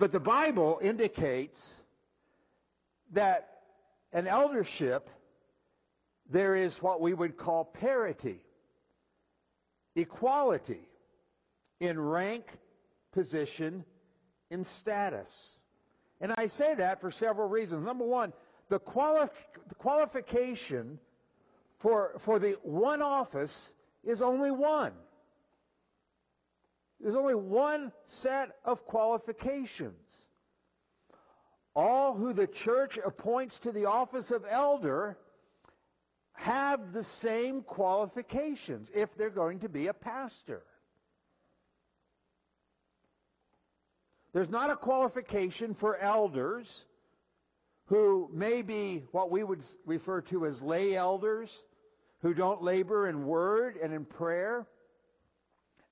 But 0.00 0.12
the 0.12 0.18
Bible 0.18 0.78
indicates 0.80 1.74
that 3.12 3.50
an 4.14 4.26
eldership, 4.26 5.10
there 6.30 6.56
is 6.56 6.82
what 6.82 7.02
we 7.02 7.12
would 7.12 7.36
call 7.36 7.66
parity, 7.66 8.40
equality 9.94 10.88
in 11.80 12.00
rank, 12.00 12.46
position, 13.12 13.84
in 14.48 14.64
status. 14.64 15.58
And 16.22 16.32
I 16.38 16.46
say 16.46 16.74
that 16.76 17.02
for 17.02 17.10
several 17.10 17.50
reasons. 17.50 17.84
Number 17.84 18.06
one, 18.06 18.32
the, 18.70 18.78
quali- 18.78 19.28
the 19.68 19.74
qualification 19.74 20.98
for, 21.76 22.12
for 22.20 22.38
the 22.38 22.56
one 22.62 23.02
office 23.02 23.74
is 24.02 24.22
only 24.22 24.50
one. 24.50 24.92
There's 27.00 27.16
only 27.16 27.34
one 27.34 27.92
set 28.06 28.50
of 28.64 28.84
qualifications. 28.84 30.26
All 31.74 32.14
who 32.14 32.32
the 32.32 32.46
church 32.46 32.98
appoints 32.98 33.60
to 33.60 33.72
the 33.72 33.86
office 33.86 34.30
of 34.30 34.44
elder 34.48 35.16
have 36.32 36.92
the 36.92 37.04
same 37.04 37.62
qualifications 37.62 38.90
if 38.94 39.14
they're 39.16 39.30
going 39.30 39.60
to 39.60 39.68
be 39.68 39.86
a 39.86 39.94
pastor. 39.94 40.62
There's 44.32 44.48
not 44.48 44.70
a 44.70 44.76
qualification 44.76 45.74
for 45.74 45.96
elders 45.96 46.84
who 47.86 48.30
may 48.32 48.62
be 48.62 49.04
what 49.10 49.30
we 49.30 49.42
would 49.42 49.64
refer 49.84 50.20
to 50.22 50.46
as 50.46 50.62
lay 50.62 50.94
elders, 50.94 51.62
who 52.22 52.32
don't 52.34 52.62
labor 52.62 53.08
in 53.08 53.26
word 53.26 53.76
and 53.82 53.92
in 53.92 54.04
prayer. 54.04 54.66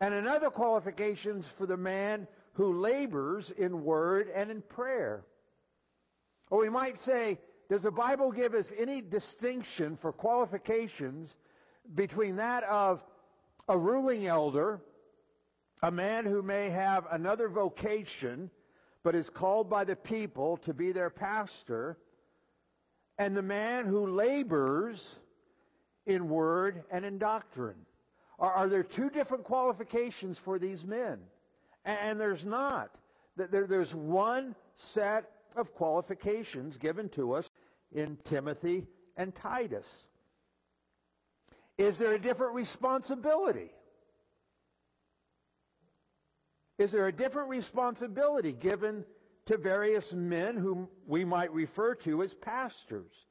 And 0.01 0.15
another 0.15 0.51
qualifications 0.51 1.47
for 1.49 1.67
the 1.67 1.77
man 1.77 2.29
who 2.53 2.81
labors 2.81 3.51
in 3.51 3.85
word 3.85 4.31
and 4.35 4.51
in 4.51 4.63
prayer. 4.63 5.25
Or 6.51 6.61
we 6.61 6.71
might 6.71 6.99
say, 6.99 7.39
does 7.69 7.83
the 7.83 7.91
Bible 7.91 8.33
give 8.33 8.55
us 8.55 8.73
any 8.79 9.03
distinction 9.03 9.97
for 9.97 10.13
qualifications 10.13 11.37
between 11.95 12.37
that 12.37 12.65
of 12.65 13.03
a 13.69 13.77
ruling 13.77 14.27
elder, 14.27 14.81
a 15.83 15.91
man 15.91 16.25
who 16.25 16.43
may 16.43 16.71
have 16.71 17.07
another 17.11 17.49
vocation, 17.49 18.51
but 19.03 19.15
is 19.15 19.29
called 19.31 19.69
by 19.69 19.85
the 19.85 19.97
people 19.97 20.57
to 20.59 20.73
be 20.73 20.93
their 20.93 21.11
pastor, 21.11 21.99
and 23.19 23.37
the 23.37 23.43
man 23.43 23.85
who 23.85 24.07
labors 24.07 25.19
in 26.07 26.29
word 26.29 26.85
and 26.91 27.05
in 27.05 27.19
doctrine? 27.19 27.85
Are, 28.39 28.53
are 28.53 28.69
there 28.69 28.83
two 28.83 29.11
different 29.11 29.45
qualifications 29.45 30.39
for 30.39 30.59
these 30.59 30.85
men? 30.85 31.19
And, 31.85 31.99
and 31.99 32.21
there's 32.21 32.45
not. 32.45 32.91
There, 33.37 33.67
there's 33.67 33.95
one 33.95 34.55
set 34.77 35.31
of 35.57 35.75
qualifications 35.75 36.77
given 36.77 37.09
to 37.11 37.35
us 37.35 37.51
in 37.93 38.17
Timothy 38.25 38.87
and 39.17 39.35
Titus. 39.35 40.07
Is 41.77 41.99
there 41.99 42.13
a 42.13 42.19
different 42.19 42.55
responsibility? 42.55 43.71
Is 46.79 46.93
there 46.93 47.07
a 47.07 47.13
different 47.13 47.49
responsibility 47.49 48.53
given 48.53 49.05
to 49.47 49.57
various 49.57 50.13
men 50.13 50.57
whom 50.57 50.89
we 51.07 51.25
might 51.25 51.53
refer 51.53 51.95
to 51.97 52.23
as 52.23 52.35
pastors? 52.35 53.28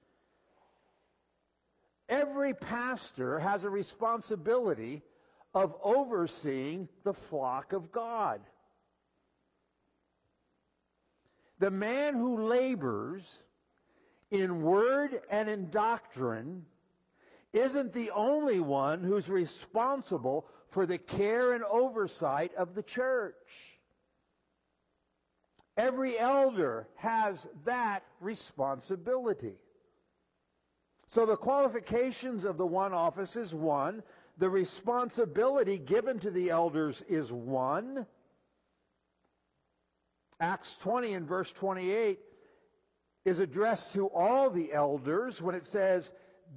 Every 2.09 2.53
pastor 2.53 3.39
has 3.39 3.63
a 3.63 3.69
responsibility 3.69 5.01
of 5.53 5.75
overseeing 5.83 6.87
the 7.03 7.13
flock 7.13 7.73
of 7.73 7.91
God. 7.91 8.41
The 11.59 11.71
man 11.71 12.13
who 12.13 12.47
labors 12.47 13.43
in 14.29 14.61
word 14.61 15.21
and 15.29 15.49
in 15.49 15.69
doctrine 15.69 16.65
isn't 17.53 17.93
the 17.93 18.11
only 18.11 18.59
one 18.59 19.03
who's 19.03 19.29
responsible 19.29 20.47
for 20.69 20.85
the 20.85 20.97
care 20.97 21.53
and 21.53 21.63
oversight 21.63 22.53
of 22.55 22.75
the 22.75 22.83
church. 22.83 23.79
Every 25.75 26.17
elder 26.17 26.87
has 26.95 27.47
that 27.65 28.03
responsibility. 28.19 29.55
So 31.07 31.25
the 31.25 31.37
qualifications 31.37 32.43
of 32.43 32.57
the 32.57 32.65
one 32.65 32.93
office 32.93 33.35
is 33.35 33.53
one. 33.53 34.03
The 34.37 34.49
responsibility 34.49 35.77
given 35.77 36.19
to 36.19 36.31
the 36.31 36.49
elders 36.49 37.01
is 37.07 37.31
one. 37.31 38.05
Acts 40.39 40.75
20 40.77 41.13
and 41.13 41.27
verse 41.27 41.51
28 41.53 42.19
is 43.25 43.39
addressed 43.39 43.93
to 43.93 44.07
all 44.07 44.49
the 44.49 44.71
elders 44.71 45.41
when 45.41 45.55
it 45.55 45.65
says, 45.65 46.13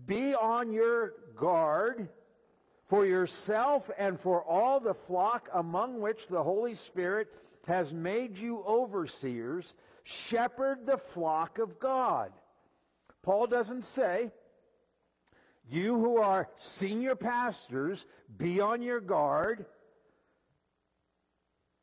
Be 0.06 0.34
on 0.34 0.72
your 0.72 1.14
guard 1.36 2.08
for 2.88 3.06
yourself 3.06 3.88
and 3.98 4.18
for 4.18 4.42
all 4.44 4.80
the 4.80 4.94
flock 4.94 5.48
among 5.54 6.00
which 6.00 6.26
the 6.26 6.42
Holy 6.42 6.74
Spirit 6.74 7.28
has 7.66 7.92
made 7.92 8.36
you 8.36 8.62
overseers. 8.66 9.74
Shepherd 10.02 10.86
the 10.86 10.98
flock 10.98 11.58
of 11.58 11.78
God. 11.78 12.32
Paul 13.22 13.46
doesn't 13.46 13.84
say, 13.84 14.30
you 15.70 15.98
who 15.98 16.18
are 16.18 16.48
senior 16.56 17.14
pastors, 17.14 18.06
be 18.36 18.60
on 18.60 18.82
your 18.82 19.00
guard 19.00 19.66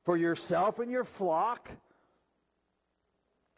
for 0.03 0.17
yourself 0.17 0.79
and 0.79 0.91
your 0.91 1.03
flock. 1.03 1.69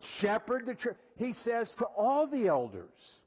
Shepherd 0.01 0.65
the 0.65 0.75
church. 0.75 0.97
He 1.17 1.33
says 1.33 1.75
to 1.75 1.85
all 1.85 2.27
the 2.27 2.47
elders, 2.47 3.19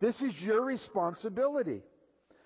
this 0.00 0.22
is 0.22 0.44
your 0.44 0.64
responsibility 0.64 1.82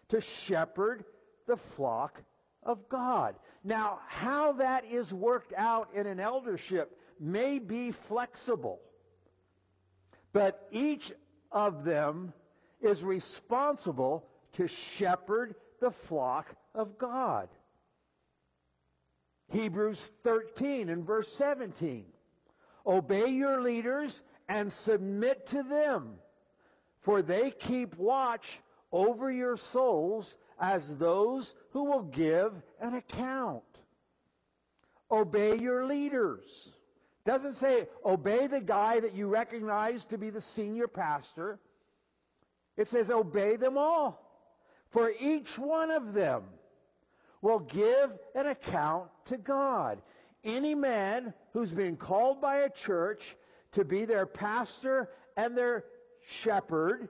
to 0.08 0.20
shepherd 0.20 1.04
the 1.46 1.56
flock 1.56 2.22
of 2.62 2.88
God. 2.88 3.34
Now, 3.64 4.00
how 4.08 4.52
that 4.54 4.84
is 4.84 5.12
worked 5.12 5.52
out 5.56 5.90
in 5.94 6.06
an 6.06 6.18
eldership 6.18 6.96
may 7.20 7.58
be 7.58 7.92
flexible, 7.92 8.80
but 10.32 10.66
each 10.70 11.12
of 11.50 11.84
them 11.84 12.32
is 12.82 13.02
responsible 13.02 14.26
to 14.54 14.66
shepherd 14.68 15.54
the 15.80 15.90
flock 15.90 16.54
of 16.74 16.98
God. 16.98 17.48
Hebrews 19.50 20.10
13 20.22 20.88
and 20.88 21.04
verse 21.04 21.32
17. 21.32 22.04
Obey 22.86 23.28
your 23.28 23.60
leaders 23.60 24.22
and 24.48 24.72
submit 24.72 25.46
to 25.48 25.62
them, 25.62 26.14
for 27.00 27.22
they 27.22 27.50
keep 27.50 27.96
watch 27.96 28.60
over 28.90 29.30
your 29.30 29.56
souls 29.56 30.34
as 30.58 30.96
those 30.96 31.54
who 31.70 31.84
will 31.84 32.02
give 32.02 32.52
an 32.80 32.94
account. 32.94 33.62
Obey 35.10 35.58
your 35.58 35.86
leaders. 35.86 36.72
Doesn't 37.24 37.54
say 37.54 37.86
obey 38.04 38.46
the 38.46 38.60
guy 38.60 39.00
that 39.00 39.14
you 39.14 39.26
recognize 39.28 40.04
to 40.06 40.18
be 40.18 40.30
the 40.30 40.40
senior 40.40 40.88
pastor. 40.88 41.60
It 42.76 42.88
says, 42.88 43.10
obey 43.10 43.56
them 43.56 43.76
all. 43.76 44.18
For 44.90 45.12
each 45.20 45.58
one 45.58 45.90
of 45.90 46.12
them 46.12 46.44
will 47.40 47.60
give 47.60 48.12
an 48.34 48.46
account 48.46 49.08
to 49.26 49.36
God. 49.36 50.00
Any 50.44 50.74
man 50.74 51.34
who's 51.52 51.72
been 51.72 51.96
called 51.96 52.40
by 52.40 52.58
a 52.58 52.70
church 52.70 53.36
to 53.72 53.84
be 53.84 54.04
their 54.04 54.26
pastor 54.26 55.10
and 55.36 55.56
their 55.56 55.84
shepherd, 56.26 57.08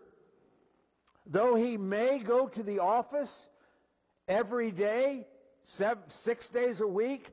though 1.27 1.55
he 1.55 1.77
may 1.77 2.19
go 2.19 2.49
to 2.49 2.63
the 2.63 2.79
office 2.79 3.49
every 4.29 4.71
day, 4.71 5.27
seven, 5.65 6.03
six 6.09 6.49
days 6.49 6.81
a 6.81 6.87
week, 6.87 7.31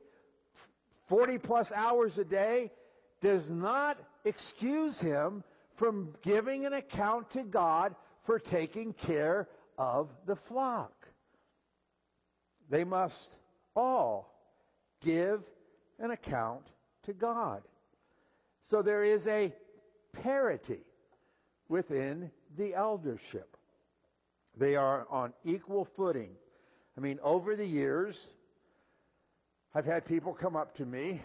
40 1.06 1.38
plus 1.38 1.72
hours 1.72 2.18
a 2.18 2.24
day, 2.24 2.70
does 3.20 3.50
not 3.50 3.98
excuse 4.24 5.00
him 5.00 5.42
from 5.74 6.14
giving 6.22 6.66
an 6.66 6.72
account 6.72 7.30
to 7.30 7.42
God 7.42 7.94
for 8.30 8.38
taking 8.38 8.92
care 8.92 9.48
of 9.76 10.08
the 10.24 10.36
flock. 10.36 10.92
They 12.68 12.84
must 12.84 13.34
all 13.74 14.32
give 15.04 15.42
an 15.98 16.12
account 16.12 16.62
to 17.06 17.12
God. 17.12 17.60
So 18.62 18.82
there 18.82 19.02
is 19.02 19.26
a 19.26 19.52
parity 20.22 20.84
within 21.68 22.30
the 22.56 22.72
eldership. 22.72 23.56
They 24.56 24.76
are 24.76 25.08
on 25.10 25.32
equal 25.44 25.84
footing. 25.84 26.30
I 26.96 27.00
mean, 27.00 27.18
over 27.24 27.56
the 27.56 27.66
years, 27.66 28.28
I've 29.74 29.86
had 29.86 30.04
people 30.04 30.34
come 30.34 30.54
up 30.54 30.76
to 30.76 30.86
me, 30.86 31.20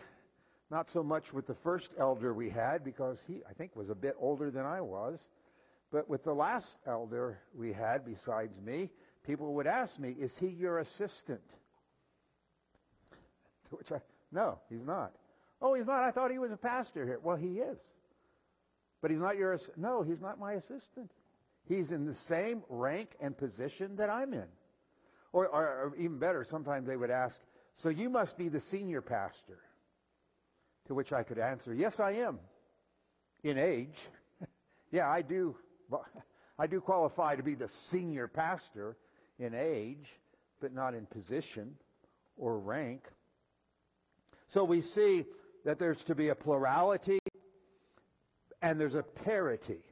not 0.72 0.90
so 0.90 1.04
much 1.04 1.32
with 1.32 1.46
the 1.46 1.54
first 1.54 1.92
elder 2.00 2.34
we 2.34 2.50
had, 2.50 2.84
because 2.84 3.24
he, 3.28 3.44
I 3.48 3.54
think, 3.54 3.76
was 3.76 3.92
a 3.92 3.96
bit 3.96 4.16
older 4.20 4.50
than 4.50 4.66
I 4.66 4.82
was, 4.82 5.20
but 5.96 6.10
with 6.10 6.26
the 6.26 6.34
last 6.34 6.78
elder 6.86 7.40
we 7.58 7.72
had 7.72 8.04
besides 8.04 8.60
me, 8.60 8.90
people 9.26 9.54
would 9.54 9.66
ask 9.66 9.98
me, 9.98 10.14
Is 10.20 10.38
he 10.38 10.48
your 10.48 10.80
assistant? 10.80 11.50
To 13.70 13.78
which 13.78 13.94
I, 13.94 14.02
no, 14.30 14.60
he's 14.70 14.84
not. 14.84 15.14
Oh, 15.62 15.74
he's 15.74 15.86
not. 15.86 16.04
I 16.04 16.12
thought 16.12 16.32
he 16.32 16.38
was 16.38 16.52
a 16.52 16.58
pastor 16.58 17.06
here. 17.06 17.22
Well, 17.24 17.38
he 17.38 17.60
is. 17.60 17.78
But 19.02 19.10
he's 19.10 19.22
not 19.22 19.38
your, 19.38 19.58
no, 19.78 20.02
he's 20.02 20.20
not 20.20 20.38
my 20.38 20.56
assistant. 20.56 21.12
He's 21.66 21.94
in 21.94 22.06
the 22.06 22.14
same 22.14 22.64
rank 22.68 23.12
and 23.22 23.36
position 23.38 23.96
that 23.96 24.10
I'm 24.10 24.34
in. 24.34 24.50
Or, 25.32 25.48
or, 25.48 25.64
or 25.64 25.96
even 25.98 26.20
better, 26.20 26.44
sometimes 26.44 26.88
they 26.88 26.98
would 26.98 27.10
ask, 27.10 27.40
so 27.78 27.88
you 27.88 28.10
must 28.10 28.38
be 28.38 28.50
the 28.50 28.60
senior 28.60 29.02
pastor. 29.02 29.60
To 30.88 30.94
which 30.94 31.14
I 31.14 31.24
could 31.24 31.40
answer, 31.40 31.74
yes, 31.74 32.02
I 32.02 32.12
am. 32.16 32.40
In 33.44 33.58
age. 33.58 33.98
yeah, 34.92 35.10
I 35.10 35.22
do. 35.22 35.56
I 36.60 36.68
do 36.68 36.80
qualify 36.80 37.36
to 37.36 37.44
be 37.44 37.56
the 37.56 37.68
senior 37.68 38.28
pastor 38.28 38.96
in 39.40 39.54
age, 39.54 40.10
but 40.62 40.74
not 40.74 40.94
in 40.94 41.06
position 41.06 41.76
or 42.38 42.58
rank. 42.58 43.04
So 44.48 44.64
we 44.64 44.82
see 44.82 45.26
that 45.66 45.80
there's 45.80 46.04
to 46.06 46.16
be 46.16 46.30
a 46.30 46.36
plurality 46.36 47.20
and 48.62 48.80
there's 48.80 48.96
a 48.96 49.04
parity. 49.04 49.84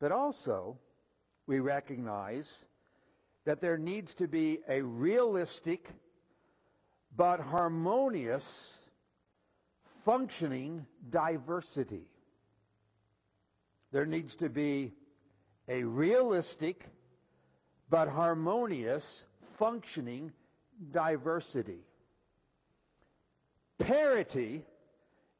But 0.00 0.12
also, 0.12 0.78
we 1.46 1.60
recognize 1.60 2.64
that 3.44 3.60
there 3.60 3.78
needs 3.78 4.14
to 4.14 4.26
be 4.26 4.60
a 4.68 4.82
realistic 4.82 5.88
but 7.16 7.40
harmonious 7.40 8.74
functioning 10.04 10.86
diversity. 11.10 12.10
There 13.92 14.06
needs 14.06 14.34
to 14.36 14.48
be 14.48 14.92
a 15.68 15.82
realistic 15.84 16.84
but 17.88 18.08
harmonious 18.08 19.24
functioning 19.58 20.32
diversity. 20.90 21.80
Parity 23.78 24.64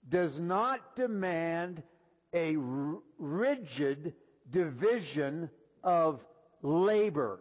does 0.09 0.41
not 0.41 0.95
demand 0.95 1.83
a 2.33 2.57
rigid 3.19 4.15
division 4.51 5.51
of 5.83 6.25
labor. 6.63 7.41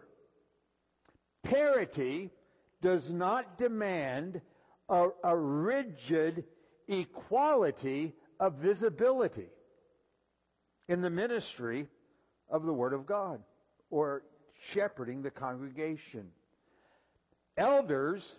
Parity 1.44 2.32
does 2.82 3.12
not 3.12 3.58
demand 3.58 4.42
a, 4.90 5.10
a 5.24 5.38
rigid 5.38 6.46
equality 6.88 8.14
of 8.40 8.56
visibility 8.56 9.50
in 10.88 11.02
the 11.02 11.10
ministry 11.10 11.88
of 12.50 12.66
the 12.66 12.74
Word 12.74 12.94
of 12.94 13.06
God 13.06 13.42
or 13.90 14.24
shepherding 14.60 15.22
the 15.22 15.32
congregation. 15.32 16.28
Elders 17.58 18.36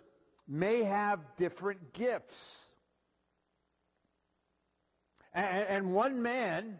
may 0.47 0.83
have 0.83 1.19
different 1.37 1.93
gifts. 1.93 2.63
And, 5.33 5.93
one 5.93 6.23
man 6.23 6.79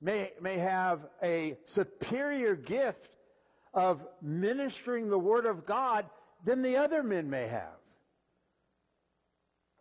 may, 0.00 0.32
may 0.40 0.58
have 0.58 1.00
a 1.22 1.56
superior 1.66 2.56
gift 2.56 3.16
of 3.72 4.04
ministering 4.20 5.08
the 5.08 5.18
Word 5.18 5.46
of 5.46 5.66
God 5.66 6.06
than 6.44 6.62
the 6.62 6.78
other 6.78 7.02
men 7.02 7.30
may 7.30 7.46
have. 7.46 7.78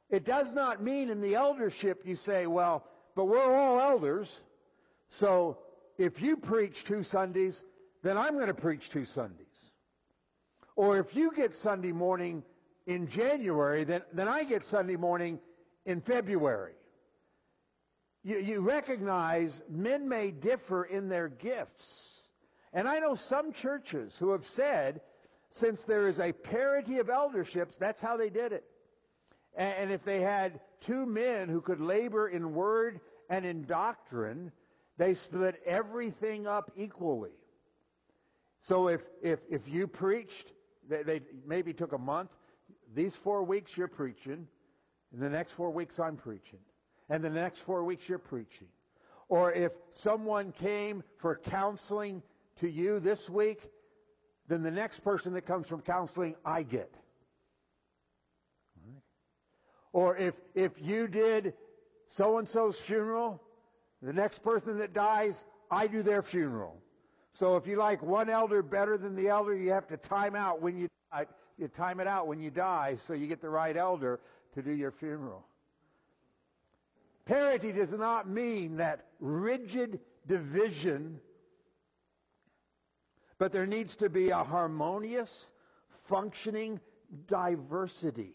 It 0.10 0.24
does 0.24 0.54
not 0.54 0.84
mean 0.84 1.10
in 1.10 1.22
the 1.22 1.36
eldership 1.36 2.04
you 2.06 2.16
say, 2.16 2.46
well, 2.46 2.84
but 3.16 3.26
we're 3.26 3.42
all 3.42 3.80
elders, 3.80 4.42
so 5.16 5.58
if 5.98 6.22
you 6.22 6.36
preach 6.36 6.84
two 6.84 7.04
Sundays, 7.04 7.64
then 8.04 8.18
I'm 8.18 8.34
going 8.34 8.48
to 8.48 8.54
preach 8.54 8.90
two 8.90 9.06
Sundays. 9.06 9.46
Or 10.76 11.00
if 11.00 11.16
you 11.16 11.32
get 11.34 11.54
Sunday 11.54 11.94
morning 11.94 12.44
in 12.86 13.08
January, 13.08 13.86
then, 13.86 14.02
then 14.12 14.28
I 14.28 14.44
get 14.44 14.66
Sunday 14.66 14.98
morning 14.98 15.40
in 15.86 16.02
February. 16.02 16.74
You, 18.24 18.40
you 18.40 18.60
recognize 18.60 19.64
men 19.70 20.10
may 20.10 20.32
differ 20.32 20.84
in 20.84 21.08
their 21.08 21.30
gifts. 21.30 22.24
And 22.74 22.86
I 22.86 23.00
know 23.00 23.16
some 23.16 23.54
churches 23.54 24.18
who 24.18 24.32
have 24.34 24.46
said, 24.46 25.00
since 25.50 25.84
there 25.84 26.10
is 26.10 26.20
a 26.20 26.34
parity 26.34 26.98
of 26.98 27.10
elderships, 27.10 27.78
that's 27.78 28.02
how 28.02 28.18
they 28.18 28.30
did 28.30 28.52
it. 28.52 28.66
And, 29.56 29.74
and 29.78 29.92
if 29.92 30.04
they 30.04 30.20
had 30.20 30.60
two 30.82 31.06
men 31.06 31.48
who 31.48 31.62
could 31.62 31.80
labor 31.80 32.28
in 32.28 32.54
word 32.54 33.00
and 33.30 33.46
in 33.46 33.64
doctrine, 33.66 34.52
they 34.98 35.14
split 35.14 35.62
everything 35.66 36.48
up 36.48 36.72
equally. 36.76 37.32
So 38.62 38.88
if, 38.88 39.02
if, 39.22 39.40
if 39.50 39.68
you 39.68 39.88
preached, 39.88 40.54
they, 40.88 41.04
they 41.04 41.22
maybe 41.46 41.74
took 41.74 41.94
a 41.94 41.98
month, 41.98 42.32
these 42.94 43.16
four 43.16 43.44
weeks 43.44 43.76
you're 43.78 43.88
preaching, 43.88 44.48
and 45.12 45.22
the 45.22 45.30
next 45.30 45.54
four 45.54 45.70
weeks 45.70 46.00
I'm 46.00 46.16
preaching, 46.16 46.60
and 47.10 47.24
the 47.24 47.30
next 47.30 47.60
four 47.60 47.84
weeks 47.84 48.08
you're 48.08 48.18
preaching. 48.18 48.68
Or 49.28 49.52
if 49.52 49.72
someone 49.92 50.52
came 50.52 51.04
for 51.18 51.36
counseling 51.38 52.22
to 52.60 52.70
you 52.70 53.00
this 53.00 53.30
week, 53.30 53.70
then 54.48 54.62
the 54.64 54.72
next 54.72 55.00
person 55.00 55.34
that 55.34 55.46
comes 55.46 55.68
from 55.68 55.82
counseling, 55.82 56.36
I 56.46 56.64
get. 56.64 56.94
Or 59.94 60.18
if, 60.18 60.36
if 60.54 60.74
you 60.82 61.08
did 61.08 61.54
so 62.08 62.38
and 62.38 62.48
so's 62.48 62.78
funeral, 62.80 63.42
the 64.06 64.14
next 64.14 64.44
person 64.44 64.78
that 64.78 64.94
dies, 64.94 65.46
I 65.72 65.88
do 65.88 66.04
their 66.04 66.22
funeral. 66.22 66.78
So 67.34 67.58
if 67.58 67.68
you 67.68 67.78
like 67.78 68.02
one 68.02 68.30
elder 68.30 68.62
better 68.62 68.98
than 68.98 69.16
the 69.16 69.28
elder, 69.28 69.56
you 69.56 69.72
have 69.72 69.88
to 69.88 69.98
time 69.98 70.36
out 70.36 70.62
when 70.62 70.78
you 70.78 70.88
uh, 71.12 71.26
you 71.58 71.68
time 71.68 72.00
it 72.00 72.08
out 72.08 72.28
when 72.28 72.40
you 72.40 72.52
die 72.52 72.98
so 73.08 73.14
you 73.14 73.28
get 73.28 73.42
the 73.42 73.50
right 73.50 73.76
elder 73.76 74.20
to 74.54 74.62
do 74.62 74.72
your 74.72 74.92
funeral. 74.92 75.46
Parity 77.26 77.72
does 77.72 77.92
not 77.94 78.30
mean 78.30 78.78
that 78.78 79.06
rigid 79.20 80.00
division, 80.28 81.20
but 83.38 83.52
there 83.52 83.66
needs 83.66 83.96
to 83.96 84.10
be 84.10 84.30
a 84.30 84.44
harmonious, 84.44 85.50
functioning 86.04 86.80
diversity 87.28 88.34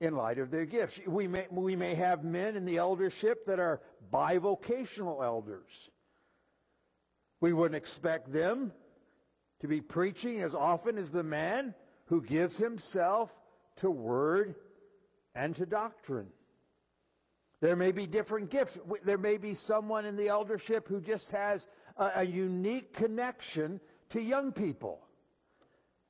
in 0.00 0.16
light 0.16 0.38
of 0.38 0.50
their 0.50 0.66
gifts. 0.66 0.98
We 1.06 1.28
may, 1.28 1.46
we 1.50 1.76
may 1.76 1.94
have 1.94 2.24
men 2.24 2.56
in 2.56 2.64
the 2.64 2.78
eldership 2.78 3.46
that 3.46 3.60
are 3.60 3.80
bivocational 4.12 5.24
elders. 5.24 5.90
We 7.40 7.52
wouldn't 7.52 7.76
expect 7.76 8.32
them 8.32 8.72
to 9.60 9.68
be 9.68 9.80
preaching 9.80 10.42
as 10.42 10.54
often 10.54 10.98
as 10.98 11.10
the 11.10 11.22
man 11.22 11.74
who 12.06 12.22
gives 12.22 12.58
himself 12.58 13.30
to 13.76 13.90
word 13.90 14.54
and 15.34 15.54
to 15.56 15.66
doctrine. 15.66 16.28
There 17.60 17.76
may 17.76 17.92
be 17.92 18.06
different 18.06 18.50
gifts. 18.50 18.76
There 19.04 19.18
may 19.18 19.36
be 19.36 19.54
someone 19.54 20.06
in 20.06 20.16
the 20.16 20.28
eldership 20.28 20.88
who 20.88 21.00
just 21.00 21.30
has 21.32 21.68
a, 21.96 22.10
a 22.16 22.24
unique 22.24 22.94
connection 22.94 23.80
to 24.10 24.20
young 24.20 24.52
people. 24.52 25.00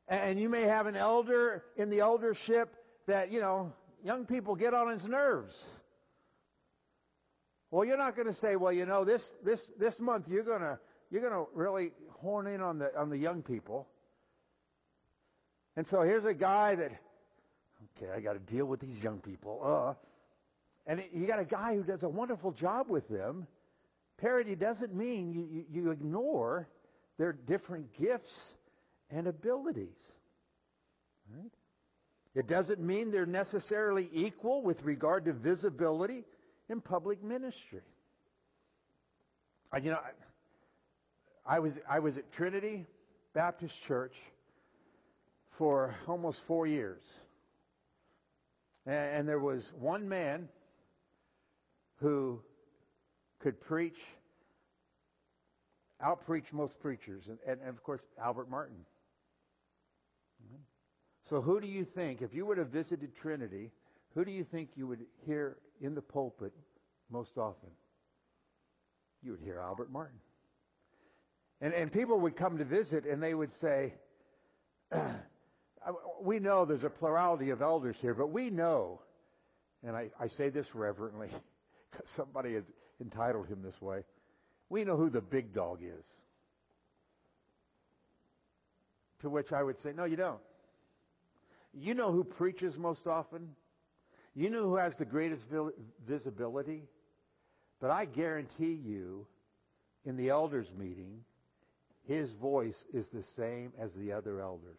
And 0.06 0.40
you 0.40 0.48
may 0.48 0.62
have 0.62 0.86
an 0.86 0.96
elder 0.96 1.64
in 1.76 1.90
the 1.90 2.00
eldership 2.00 2.74
that, 3.06 3.30
you 3.30 3.40
know, 3.40 3.72
young 4.04 4.26
people 4.26 4.54
get 4.54 4.74
on 4.74 4.90
his 4.90 5.06
nerves. 5.06 5.68
Well, 7.70 7.84
you're 7.84 7.98
not 7.98 8.16
going 8.16 8.26
to 8.26 8.34
say, 8.34 8.56
well, 8.56 8.72
you 8.72 8.86
know, 8.86 9.04
this 9.04 9.34
this 9.44 9.70
this 9.78 10.00
month 10.00 10.28
you're 10.28 10.42
going 10.42 10.60
to 10.60 10.78
you're 11.10 11.22
going 11.22 11.32
to 11.32 11.46
really 11.54 11.92
horn 12.10 12.46
in 12.46 12.60
on 12.60 12.78
the 12.78 12.96
on 12.98 13.10
the 13.10 13.18
young 13.18 13.42
people. 13.42 13.88
And 15.76 15.86
so 15.86 16.02
here's 16.02 16.24
a 16.24 16.34
guy 16.34 16.74
that 16.74 16.92
okay, 17.96 18.10
I 18.12 18.20
got 18.20 18.32
to 18.32 18.38
deal 18.38 18.66
with 18.66 18.80
these 18.80 19.02
young 19.02 19.20
people. 19.20 19.60
Uh, 19.64 19.94
and 20.86 21.04
you 21.12 21.26
got 21.26 21.38
a 21.38 21.44
guy 21.44 21.74
who 21.74 21.84
does 21.84 22.02
a 22.02 22.08
wonderful 22.08 22.52
job 22.52 22.90
with 22.90 23.08
them. 23.08 23.46
Parity 24.18 24.54
doesn't 24.54 24.94
mean 24.94 25.32
you, 25.32 25.48
you, 25.50 25.64
you 25.70 25.90
ignore 25.90 26.68
their 27.18 27.32
different 27.32 27.96
gifts 27.98 28.54
and 29.10 29.26
abilities. 29.26 29.96
Right? 31.34 31.50
It 32.34 32.46
doesn't 32.46 32.80
mean 32.80 33.10
they're 33.10 33.26
necessarily 33.26 34.08
equal 34.12 34.62
with 34.62 34.82
regard 34.82 35.24
to 35.26 35.32
visibility 35.32 36.24
in 36.70 36.80
public 36.80 37.22
ministry. 37.22 37.82
I, 39.72 39.78
you 39.78 39.90
know, 39.90 39.98
I, 41.46 41.56
I 41.56 41.58
was 41.58 41.78
I 41.88 41.98
was 41.98 42.16
at 42.16 42.30
Trinity 42.32 42.86
Baptist 43.34 43.82
Church 43.82 44.16
for 45.50 45.94
almost 46.06 46.40
four 46.40 46.66
years, 46.66 47.02
and, 48.86 48.94
and 48.94 49.28
there 49.28 49.38
was 49.38 49.72
one 49.78 50.08
man 50.08 50.48
who 51.96 52.40
could 53.40 53.60
preach 53.60 53.98
outpreach 56.02 56.52
most 56.52 56.80
preachers, 56.80 57.28
and, 57.28 57.38
and, 57.46 57.60
and 57.60 57.68
of 57.68 57.82
course, 57.82 58.02
Albert 58.22 58.48
Martin. 58.48 58.84
So, 61.28 61.40
who 61.40 61.60
do 61.60 61.66
you 61.68 61.84
think, 61.84 62.22
if 62.22 62.34
you 62.34 62.44
would 62.46 62.58
have 62.58 62.70
visited 62.70 63.14
Trinity, 63.14 63.70
who 64.14 64.24
do 64.24 64.30
you 64.30 64.44
think 64.44 64.70
you 64.76 64.86
would 64.86 65.06
hear 65.26 65.56
in 65.80 65.94
the 65.94 66.02
pulpit 66.02 66.52
most 67.10 67.38
often? 67.38 67.70
You 69.22 69.32
would 69.32 69.40
hear 69.40 69.60
Albert 69.60 69.90
Martin. 69.90 70.18
And, 71.60 71.74
and 71.74 71.92
people 71.92 72.18
would 72.20 72.36
come 72.36 72.58
to 72.58 72.64
visit 72.64 73.04
and 73.04 73.22
they 73.22 73.34
would 73.34 73.52
say, 73.52 73.94
uh, 74.92 75.12
We 76.22 76.38
know 76.38 76.64
there's 76.64 76.84
a 76.84 76.90
plurality 76.90 77.50
of 77.50 77.62
elders 77.62 77.96
here, 78.00 78.14
but 78.14 78.28
we 78.28 78.50
know, 78.50 79.00
and 79.86 79.94
I, 79.94 80.10
I 80.18 80.26
say 80.26 80.48
this 80.48 80.74
reverently, 80.74 81.28
because 81.90 82.08
somebody 82.08 82.54
has 82.54 82.64
entitled 83.00 83.46
him 83.46 83.62
this 83.62 83.80
way, 83.80 84.04
we 84.68 84.84
know 84.84 84.96
who 84.96 85.10
the 85.10 85.20
big 85.20 85.52
dog 85.52 85.80
is. 85.82 86.06
To 89.20 89.28
which 89.28 89.52
I 89.52 89.62
would 89.62 89.78
say, 89.78 89.92
No, 89.92 90.04
you 90.04 90.16
don't. 90.16 90.40
You 91.72 91.94
know 91.94 92.10
who 92.10 92.24
preaches 92.24 92.78
most 92.78 93.06
often? 93.06 93.50
You 94.34 94.50
know 94.50 94.62
who 94.62 94.76
has 94.76 94.96
the 94.96 95.04
greatest 95.04 95.46
visibility? 96.06 96.84
But 97.80 97.90
I 97.90 98.04
guarantee 98.04 98.74
you, 98.74 99.26
in 100.04 100.16
the 100.16 100.30
elders' 100.30 100.72
meeting, 100.76 101.24
his 102.06 102.32
voice 102.32 102.86
is 102.92 103.10
the 103.10 103.22
same 103.22 103.72
as 103.78 103.94
the 103.94 104.12
other 104.12 104.40
elders. 104.40 104.78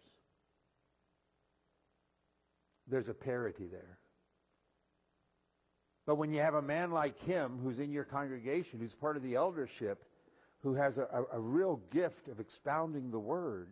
There's 2.88 3.10
a 3.10 3.14
parity 3.14 3.68
there. 3.68 3.98
But 6.06 6.16
when 6.16 6.32
you 6.32 6.42
have 6.42 6.56
a 6.56 6.62
man 6.62 6.92
like 6.92 7.20
him 7.24 7.60
who's 7.64 7.80
in 7.80 7.92
your 7.92 8.04
congregation, 8.04 8.80
who's 8.80 8.94
part 8.94 9.16
of 9.18 9.24
the 9.24 9.36
eldership, 9.36 10.04
who 10.62 10.74
has 10.74 10.98
a, 10.98 11.08
a, 11.14 11.38
a 11.38 11.40
real 11.40 11.80
gift 11.92 12.28
of 12.28 12.40
expounding 12.40 13.12
the 13.12 13.20
word, 13.20 13.70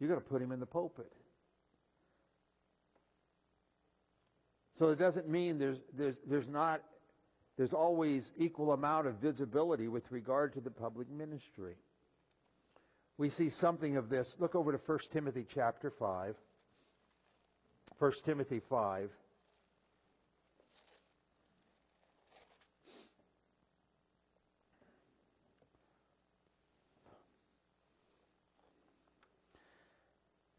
you're 0.00 0.08
going 0.08 0.20
to 0.20 0.26
put 0.26 0.42
him 0.42 0.52
in 0.52 0.60
the 0.60 0.66
pulpit. 0.66 1.12
So 4.78 4.90
it 4.90 4.98
doesn't 4.98 5.28
mean 5.28 5.58
there's, 5.58 5.78
there's, 5.92 6.16
there's 6.24 6.48
not, 6.48 6.82
there's 7.56 7.72
always 7.72 8.32
equal 8.38 8.72
amount 8.72 9.08
of 9.08 9.16
visibility 9.16 9.88
with 9.88 10.10
regard 10.12 10.52
to 10.52 10.60
the 10.60 10.70
public 10.70 11.10
ministry. 11.10 11.74
We 13.16 13.28
see 13.28 13.48
something 13.48 13.96
of 13.96 14.08
this. 14.08 14.36
Look 14.38 14.54
over 14.54 14.70
to 14.70 14.78
1 14.78 14.98
Timothy 15.12 15.44
chapter 15.52 15.90
5. 15.90 16.36
1 17.98 18.12
Timothy 18.24 18.60
5. 18.60 19.10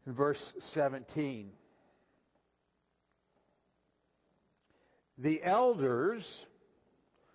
In 0.06 0.12
verse 0.12 0.52
17. 0.58 1.52
The 5.20 5.42
elders 5.42 6.46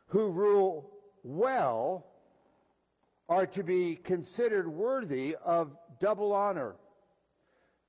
who 0.07 0.29
rule 0.29 0.89
well 1.23 2.05
are 3.29 3.45
to 3.45 3.63
be 3.63 3.95
considered 3.95 4.67
worthy 4.67 5.35
of 5.43 5.75
double 5.99 6.33
honor. 6.33 6.75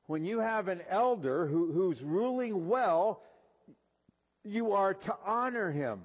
When 0.06 0.24
you 0.24 0.38
have 0.38 0.68
an 0.68 0.82
elder 0.88 1.46
who, 1.46 1.72
who's 1.72 2.02
ruling 2.02 2.68
well, 2.68 3.22
you 4.44 4.72
are 4.72 4.94
to 4.94 5.16
honor 5.24 5.70
him. 5.70 6.00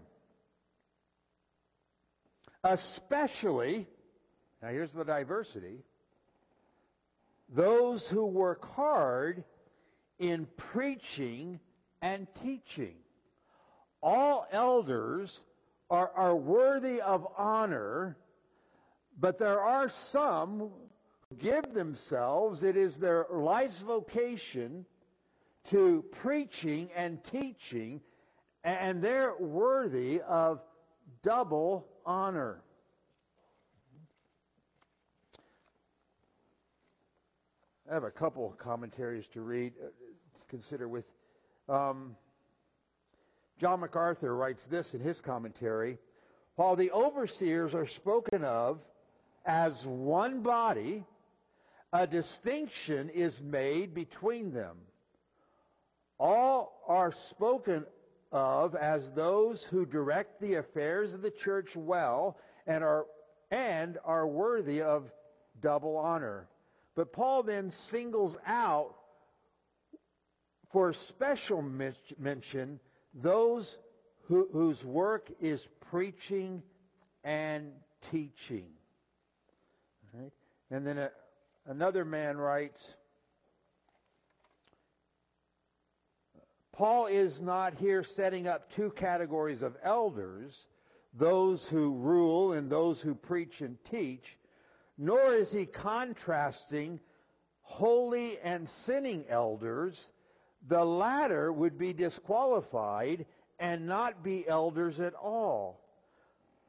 Especially, 2.64 3.88
now 4.62 4.70
here's 4.70 4.94
the 4.94 5.04
diversity, 5.04 5.84
those 7.50 8.08
who 8.08 8.26
work 8.26 8.74
hard 8.74 9.44
in 10.18 10.48
preaching 10.58 11.60
and 12.02 12.28
teaching 12.44 12.96
all 14.02 14.48
elders 14.52 15.42
are, 15.90 16.12
are 16.16 16.36
worthy 16.36 17.02
of 17.02 17.28
honor, 17.38 18.18
but 19.20 19.38
there 19.38 19.62
are 19.62 19.90
some 19.90 20.60
who 20.60 21.36
give 21.38 21.74
themselves, 21.74 22.64
it 22.64 22.78
is 22.78 22.98
their 22.98 23.26
life's 23.32 23.80
vocation 23.80 24.86
to 25.66 26.04
preaching 26.12 26.90
and 26.96 27.24
teaching, 27.26 28.02
and 28.64 29.02
they're 29.02 29.36
worthy 29.40 30.22
of 30.22 30.62
double 31.24 31.88
honor. 32.06 32.62
I 37.90 37.94
have 37.94 38.04
a 38.06 38.12
couple 38.12 38.48
of 38.48 38.58
commentaries 38.58 39.28
to 39.34 39.42
read, 39.42 39.74
uh, 39.78 39.88
to 39.88 40.46
consider 40.48 40.88
with. 40.88 41.04
Um, 41.68 42.16
John 43.62 43.82
MacArthur 43.82 44.36
writes 44.36 44.66
this 44.66 44.96
in 44.96 45.02
his 45.02 45.22
commentary 45.22 46.00
While 46.56 46.76
the 46.76 46.90
overseers 46.90 47.76
are 47.76 47.86
spoken 47.86 48.44
of 48.44 48.80
as 49.46 49.86
one 49.86 50.42
body, 50.42 51.06
a 51.94 52.08
distinction 52.08 53.10
is 53.10 53.40
made 53.40 53.94
between 53.94 54.52
them. 54.52 54.78
All 56.20 56.82
are 56.88 57.12
spoken 57.12 57.86
of 58.32 58.74
as 58.74 59.12
those 59.12 59.64
who 59.64 59.86
direct 59.86 60.42
the 60.42 60.56
affairs 60.56 61.14
of 61.14 61.22
the 61.22 61.30
church 61.30 61.76
well 61.76 62.40
and 62.66 62.84
are 62.84 63.06
and 63.52 64.00
are 64.04 64.26
worthy 64.26 64.82
of 64.82 65.12
double 65.62 65.98
honor. 65.98 66.48
But 66.96 67.14
Paul 67.14 67.44
then 67.44 67.70
singles 67.70 68.36
out 68.44 68.96
for 70.72 70.94
special 70.94 71.62
mention 72.18 72.80
those 73.14 73.78
who, 74.28 74.48
whose 74.52 74.84
work 74.84 75.30
is 75.40 75.68
preaching 75.90 76.64
and 77.24 77.72
teaching. 78.12 78.68
Right? 80.14 80.32
And 80.70 80.86
then 80.86 80.98
a, 80.98 81.12
another 81.68 82.06
man 82.06 82.38
writes, 82.38 82.96
Paul 86.72 87.08
is 87.08 87.42
not 87.42 87.76
here 87.76 88.04
setting 88.04 88.48
up 88.48 88.74
two 88.74 88.92
categories 88.92 89.62
of 89.62 89.76
elders, 89.84 90.68
those 91.14 91.68
who 91.68 91.94
rule 91.96 92.54
and 92.54 92.70
those 92.70 93.02
who 93.02 93.14
preach 93.14 93.62
and 93.62 93.78
teach, 93.92 94.38
nor 94.98 95.34
is 95.34 95.52
he 95.52 95.66
contrasting 95.66 97.00
holy 97.62 98.40
and 98.40 98.68
sinning 98.68 99.26
elders 99.30 100.10
the 100.68 100.84
latter 100.84 101.52
would 101.52 101.78
be 101.78 101.94
disqualified 101.94 103.26
and 103.60 103.88
not 103.88 104.24
be 104.24 104.48
elders 104.48 105.00
at 105.00 105.14
all. 105.16 105.82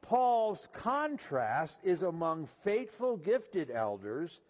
Paul's 0.03 0.69
contrast 0.73 1.79
is 1.83 2.03
among 2.03 2.49
faithful, 2.65 3.17
gifted 3.17 3.71
elders 3.71 4.41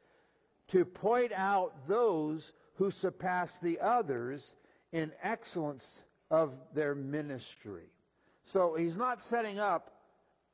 to 0.68 0.84
point 0.84 1.32
out 1.32 1.86
those 1.86 2.52
who 2.74 2.90
surpass 2.90 3.58
the 3.58 3.78
others 3.80 4.54
in 4.92 5.12
excellence 5.22 6.04
of 6.30 6.54
their 6.74 6.94
ministry. 6.94 7.84
So 8.44 8.74
he's 8.74 8.96
not 8.96 9.20
setting 9.20 9.58
up 9.58 9.92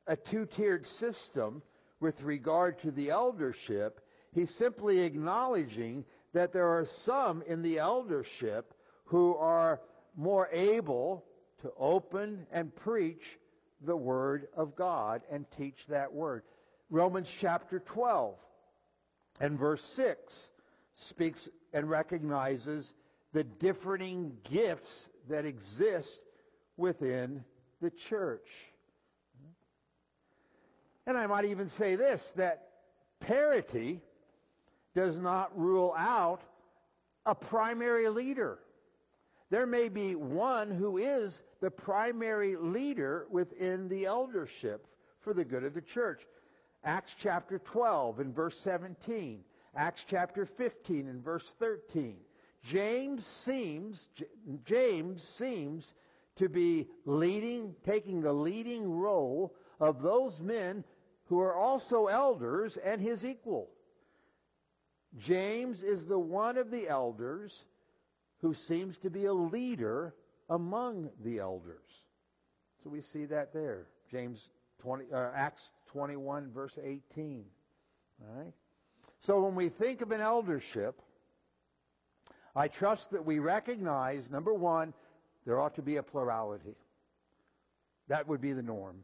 a 0.05 0.15
two 0.15 0.45
tiered 0.45 0.85
system 0.85 1.61
with 1.99 2.21
regard 2.21 2.79
to 2.79 2.91
the 2.91 3.09
eldership. 3.09 4.01
He's 4.33 4.53
simply 4.53 4.99
acknowledging 4.99 6.05
that 6.33 6.51
there 6.51 6.67
are 6.67 6.85
some 6.85 7.41
in 7.43 7.61
the 7.61 7.79
eldership 7.79 8.73
who 9.09 9.35
are 9.37 9.81
more 10.15 10.47
able 10.51 11.25
to 11.61 11.71
open 11.77 12.45
and 12.51 12.75
preach 12.75 13.39
the 13.81 13.95
Word 13.95 14.47
of 14.55 14.75
God 14.75 15.21
and 15.31 15.45
teach 15.57 15.85
that 15.87 16.13
Word. 16.13 16.43
Romans 16.91 17.33
chapter 17.39 17.79
12 17.79 18.35
and 19.39 19.57
verse 19.57 19.83
6 19.83 20.51
speaks 20.95 21.49
and 21.73 21.89
recognizes 21.89 22.93
the 23.33 23.43
differing 23.43 24.33
gifts 24.49 25.09
that 25.27 25.45
exist 25.45 26.21
within 26.77 27.43
the 27.81 27.89
church. 27.89 28.47
And 31.07 31.17
I 31.17 31.25
might 31.25 31.45
even 31.45 31.67
say 31.67 31.95
this 31.95 32.31
that 32.35 32.67
parity 33.19 34.01
does 34.93 35.19
not 35.19 35.57
rule 35.57 35.95
out 35.97 36.41
a 37.25 37.33
primary 37.33 38.07
leader 38.09 38.59
there 39.49 39.65
may 39.65 39.89
be 39.89 40.15
one 40.15 40.69
who 40.69 40.97
is 40.97 41.43
the 41.59 41.71
primary 41.71 42.55
leader 42.55 43.27
within 43.31 43.87
the 43.87 44.05
eldership 44.05 44.87
for 45.21 45.33
the 45.33 45.43
good 45.43 45.63
of 45.63 45.73
the 45.73 45.81
church. 45.81 46.25
Acts 46.83 47.15
chapter 47.17 47.59
12 47.59 48.19
and 48.19 48.35
verse 48.35 48.57
17. 48.59 49.43
Acts 49.75 50.05
chapter 50.07 50.45
15 50.45 51.07
and 51.07 51.23
verse 51.23 51.55
13. 51.59 52.17
James 52.63 53.25
seems 53.25 54.09
James 54.65 55.23
seems 55.23 55.93
to 56.35 56.49
be 56.49 56.87
leading 57.05 57.75
taking 57.85 58.21
the 58.21 58.33
leading 58.33 58.89
role 58.89 59.55
of 59.79 60.01
those 60.01 60.41
men 60.41 60.83
who 61.25 61.39
are 61.39 61.55
also 61.55 62.07
elders 62.07 62.77
and 62.77 63.01
his 63.01 63.25
equal. 63.25 63.69
James 65.17 65.83
is 65.83 66.05
the 66.05 66.19
one 66.19 66.57
of 66.57 66.69
the 66.69 66.87
elders 66.87 67.65
who 68.41 68.53
seems 68.53 68.97
to 68.99 69.09
be 69.09 69.25
a 69.25 69.33
leader 69.33 70.15
among 70.49 71.09
the 71.23 71.39
elders. 71.39 72.05
So 72.83 72.89
we 72.89 73.01
see 73.01 73.25
that 73.25 73.53
there. 73.53 73.87
James 74.09 74.49
20, 74.79 75.05
uh, 75.13 75.29
Acts 75.35 75.71
21, 75.91 76.51
verse 76.51 76.77
18. 76.81 77.45
All 78.21 78.41
right? 78.41 78.53
So 79.21 79.41
when 79.41 79.55
we 79.55 79.69
think 79.69 80.01
of 80.01 80.11
an 80.11 80.21
eldership, 80.21 81.01
I 82.55 82.67
trust 82.67 83.11
that 83.11 83.25
we 83.25 83.39
recognize, 83.39 84.31
number 84.31 84.53
one, 84.53 84.93
there 85.45 85.59
ought 85.59 85.75
to 85.75 85.81
be 85.81 85.97
a 85.97 86.03
plurality. 86.03 86.75
That 88.07 88.27
would 88.27 88.41
be 88.41 88.53
the 88.53 88.63
norm. 88.63 89.03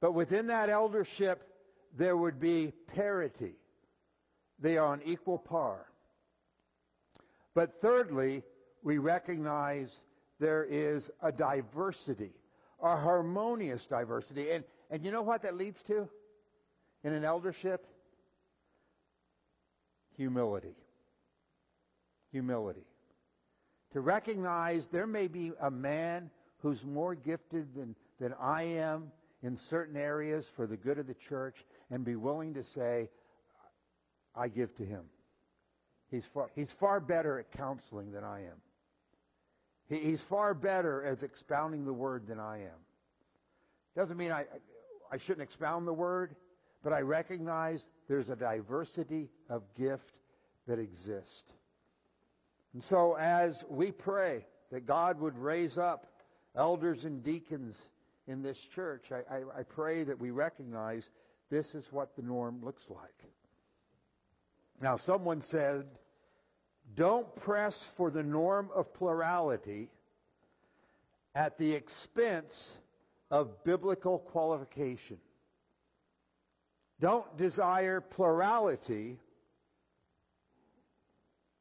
But 0.00 0.12
within 0.12 0.48
that 0.48 0.68
eldership, 0.68 1.42
there 1.96 2.16
would 2.16 2.38
be 2.38 2.72
parity. 2.94 3.54
They 4.58 4.76
are 4.76 4.86
on 4.86 5.02
equal 5.04 5.38
par. 5.38 5.86
But 7.56 7.80
thirdly, 7.80 8.42
we 8.82 8.98
recognize 8.98 10.02
there 10.38 10.64
is 10.64 11.10
a 11.22 11.32
diversity, 11.32 12.32
a 12.82 12.98
harmonious 12.98 13.86
diversity. 13.86 14.50
And, 14.50 14.62
and 14.90 15.02
you 15.02 15.10
know 15.10 15.22
what 15.22 15.40
that 15.40 15.56
leads 15.56 15.82
to 15.84 16.06
in 17.02 17.14
an 17.14 17.24
eldership? 17.24 17.86
Humility. 20.18 20.76
Humility. 22.30 22.84
To 23.94 24.02
recognize 24.02 24.88
there 24.88 25.06
may 25.06 25.26
be 25.26 25.52
a 25.62 25.70
man 25.70 26.28
who's 26.58 26.84
more 26.84 27.14
gifted 27.14 27.74
than, 27.74 27.96
than 28.20 28.34
I 28.38 28.64
am 28.64 29.10
in 29.42 29.56
certain 29.56 29.96
areas 29.96 30.46
for 30.46 30.66
the 30.66 30.76
good 30.76 30.98
of 30.98 31.06
the 31.06 31.14
church 31.14 31.64
and 31.90 32.04
be 32.04 32.16
willing 32.16 32.52
to 32.52 32.62
say, 32.62 33.08
I 34.34 34.48
give 34.48 34.76
to 34.76 34.84
him. 34.84 35.04
He's 36.10 36.26
far, 36.26 36.50
he's 36.54 36.72
far 36.72 37.00
better 37.00 37.38
at 37.38 37.50
counseling 37.52 38.12
than 38.12 38.24
I 38.24 38.40
am. 38.40 38.60
He, 39.88 39.98
he's 39.98 40.22
far 40.22 40.54
better 40.54 41.04
at 41.04 41.22
expounding 41.22 41.84
the 41.84 41.92
word 41.92 42.26
than 42.26 42.38
I 42.38 42.58
am. 42.58 42.78
Doesn't 43.96 44.16
mean 44.16 44.32
I, 44.32 44.44
I 45.10 45.16
shouldn't 45.16 45.42
expound 45.42 45.86
the 45.86 45.92
word, 45.92 46.36
but 46.82 46.92
I 46.92 47.00
recognize 47.00 47.90
there's 48.08 48.28
a 48.28 48.36
diversity 48.36 49.28
of 49.48 49.62
gift 49.74 50.12
that 50.66 50.78
exists. 50.78 51.52
And 52.74 52.82
so 52.82 53.14
as 53.14 53.64
we 53.68 53.90
pray 53.90 54.44
that 54.70 54.86
God 54.86 55.20
would 55.20 55.38
raise 55.38 55.78
up 55.78 56.06
elders 56.54 57.04
and 57.04 57.22
deacons 57.22 57.82
in 58.26 58.42
this 58.42 58.58
church, 58.58 59.10
I, 59.12 59.34
I, 59.34 59.60
I 59.60 59.62
pray 59.62 60.04
that 60.04 60.18
we 60.18 60.30
recognize 60.30 61.10
this 61.50 61.74
is 61.74 61.92
what 61.92 62.16
the 62.16 62.22
norm 62.22 62.62
looks 62.62 62.90
like. 62.90 63.24
Now, 64.80 64.96
someone 64.96 65.40
said, 65.40 65.86
don't 66.94 67.34
press 67.36 67.82
for 67.96 68.10
the 68.10 68.22
norm 68.22 68.70
of 68.74 68.92
plurality 68.94 69.88
at 71.34 71.58
the 71.58 71.72
expense 71.72 72.78
of 73.30 73.64
biblical 73.64 74.18
qualification. 74.18 75.18
Don't 77.00 77.36
desire 77.36 78.00
plurality 78.00 79.18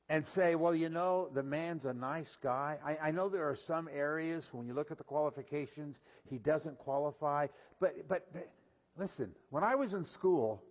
and 0.07 0.25
say, 0.25 0.55
well, 0.55 0.75
you 0.75 0.89
know, 0.89 1.29
the 1.33 1.43
man's 1.43 1.85
a 1.85 1.93
nice 1.93 2.37
guy. 2.41 2.77
I, 2.85 3.07
I, 3.07 3.11
know 3.11 3.27
there 3.27 3.49
are 3.49 3.55
some 3.55 3.89
areas 3.91 4.49
when 4.51 4.67
you 4.67 4.73
look 4.73 4.91
at 4.91 4.99
the 4.99 5.03
qualifications, 5.03 6.01
he 6.29 6.37
doesn't 6.37 6.77
qualify. 6.77 7.47
But, 7.79 8.07
but, 8.07 8.31
but 8.31 8.49
listen, 8.97 9.31
when 9.49 9.63
I 9.63 9.73
was 9.73 9.95
in 9.95 10.05
school, 10.05 10.61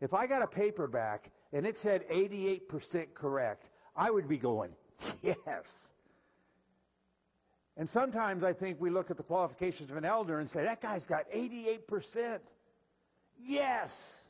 if 0.00 0.12
I 0.12 0.26
got 0.26 0.42
a 0.42 0.46
paperback 0.46 1.30
and 1.52 1.66
it 1.66 1.76
said 1.76 2.08
88% 2.08 3.14
correct, 3.14 3.68
I 3.94 4.10
would 4.10 4.28
be 4.28 4.38
going, 4.38 4.70
yes. 5.22 5.92
And 7.76 7.88
sometimes 7.88 8.44
I 8.44 8.52
think 8.52 8.80
we 8.80 8.90
look 8.90 9.10
at 9.10 9.16
the 9.16 9.22
qualifications 9.22 9.90
of 9.90 9.96
an 9.96 10.04
elder 10.04 10.38
and 10.40 10.48
say, 10.48 10.64
that 10.64 10.80
guy's 10.80 11.06
got 11.06 11.30
88%. 11.30 12.38
Yes. 13.40 14.22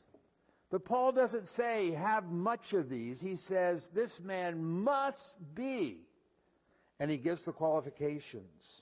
But 0.71 0.85
Paul 0.85 1.11
doesn't 1.11 1.47
say 1.47 1.91
have 1.91 2.25
much 2.31 2.73
of 2.73 2.89
these. 2.89 3.21
He 3.21 3.35
says 3.35 3.89
this 3.93 4.19
man 4.19 4.63
must 4.63 5.35
be. 5.53 5.99
And 6.99 7.11
he 7.11 7.17
gives 7.17 7.45
the 7.45 7.51
qualifications. 7.51 8.81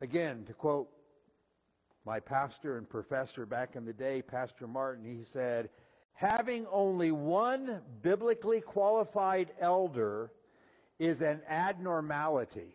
Again, 0.00 0.44
to 0.46 0.54
quote 0.54 0.88
my 2.04 2.18
pastor 2.20 2.78
and 2.78 2.88
professor 2.88 3.44
back 3.44 3.76
in 3.76 3.84
the 3.84 3.92
day, 3.92 4.22
Pastor 4.22 4.66
Martin, 4.66 5.04
he 5.04 5.22
said, 5.22 5.68
having 6.14 6.66
only 6.72 7.12
one 7.12 7.80
biblically 8.02 8.60
qualified 8.60 9.52
elder 9.60 10.32
is 10.98 11.22
an 11.22 11.40
abnormality. 11.48 12.74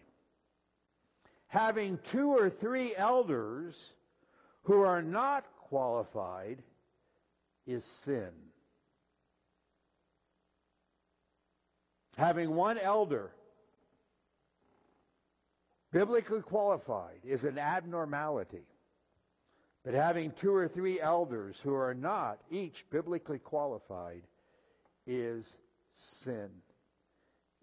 Having 1.47 1.99
two 2.03 2.29
or 2.29 2.49
three 2.49 2.95
elders 2.95 3.91
who 4.63 4.81
are 4.81 5.01
not 5.01 5.45
qualified 5.57 6.61
is 7.65 7.83
sin. 7.83 8.31
Having 12.17 12.55
one 12.55 12.77
elder 12.77 13.31
biblically 15.91 16.41
qualified 16.41 17.19
is 17.23 17.43
an 17.43 17.57
abnormality. 17.57 18.65
But 19.85 19.93
having 19.93 20.31
two 20.31 20.53
or 20.53 20.67
three 20.67 20.99
elders 20.99 21.59
who 21.63 21.75
are 21.75 21.93
not 21.93 22.39
each 22.49 22.83
biblically 22.89 23.37
qualified 23.37 24.23
is 25.05 25.59
sin. 25.93 26.49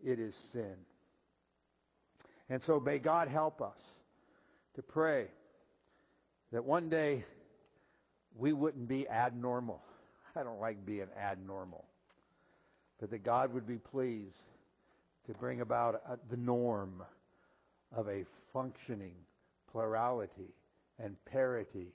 It 0.05 0.21
is 0.21 0.37
sin. 0.37 0.77
And 2.49 2.63
so 2.63 2.79
may 2.79 3.01
God 3.01 3.27
help 3.27 3.61
us 3.61 3.81
to 4.75 4.83
pray 4.83 5.27
that 6.53 6.65
one 6.65 6.89
day 6.89 7.25
we 8.37 8.53
wouldn't 8.53 8.87
be 8.87 9.09
abnormal. 9.09 9.83
I 10.37 10.45
don't 10.45 10.61
like 10.61 10.87
being 10.87 11.09
abnormal. 11.21 11.85
But 13.01 13.11
that 13.11 13.25
God 13.25 13.53
would 13.53 13.67
be 13.67 13.79
pleased 13.79 14.39
to 15.27 15.33
bring 15.35 15.61
about 15.61 16.01
the 16.31 16.37
norm 16.37 17.03
of 17.91 18.09
a 18.09 18.25
functioning 18.53 19.15
plurality 19.73 20.55
and 21.01 21.17
parity 21.25 21.89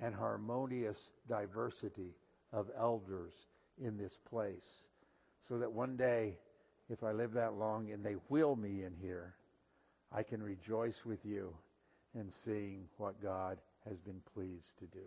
and 0.00 0.14
harmonious 0.14 1.10
diversity 1.28 2.14
of 2.52 2.70
elders 2.78 3.34
in 3.82 3.96
this 3.96 4.16
place. 4.28 4.86
So 5.48 5.58
that 5.58 5.72
one 5.72 5.96
day, 5.96 6.36
if 6.88 7.02
I 7.02 7.12
live 7.12 7.32
that 7.32 7.54
long 7.54 7.90
and 7.92 8.04
they 8.04 8.16
will 8.28 8.56
me 8.56 8.84
in 8.84 8.94
here, 9.00 9.34
I 10.12 10.22
can 10.22 10.42
rejoice 10.42 11.04
with 11.04 11.24
you 11.24 11.54
in 12.14 12.30
seeing 12.30 12.84
what 12.98 13.22
God 13.22 13.58
has 13.88 13.98
been 13.98 14.20
pleased 14.34 14.78
to 14.78 14.86
do. 14.86 15.04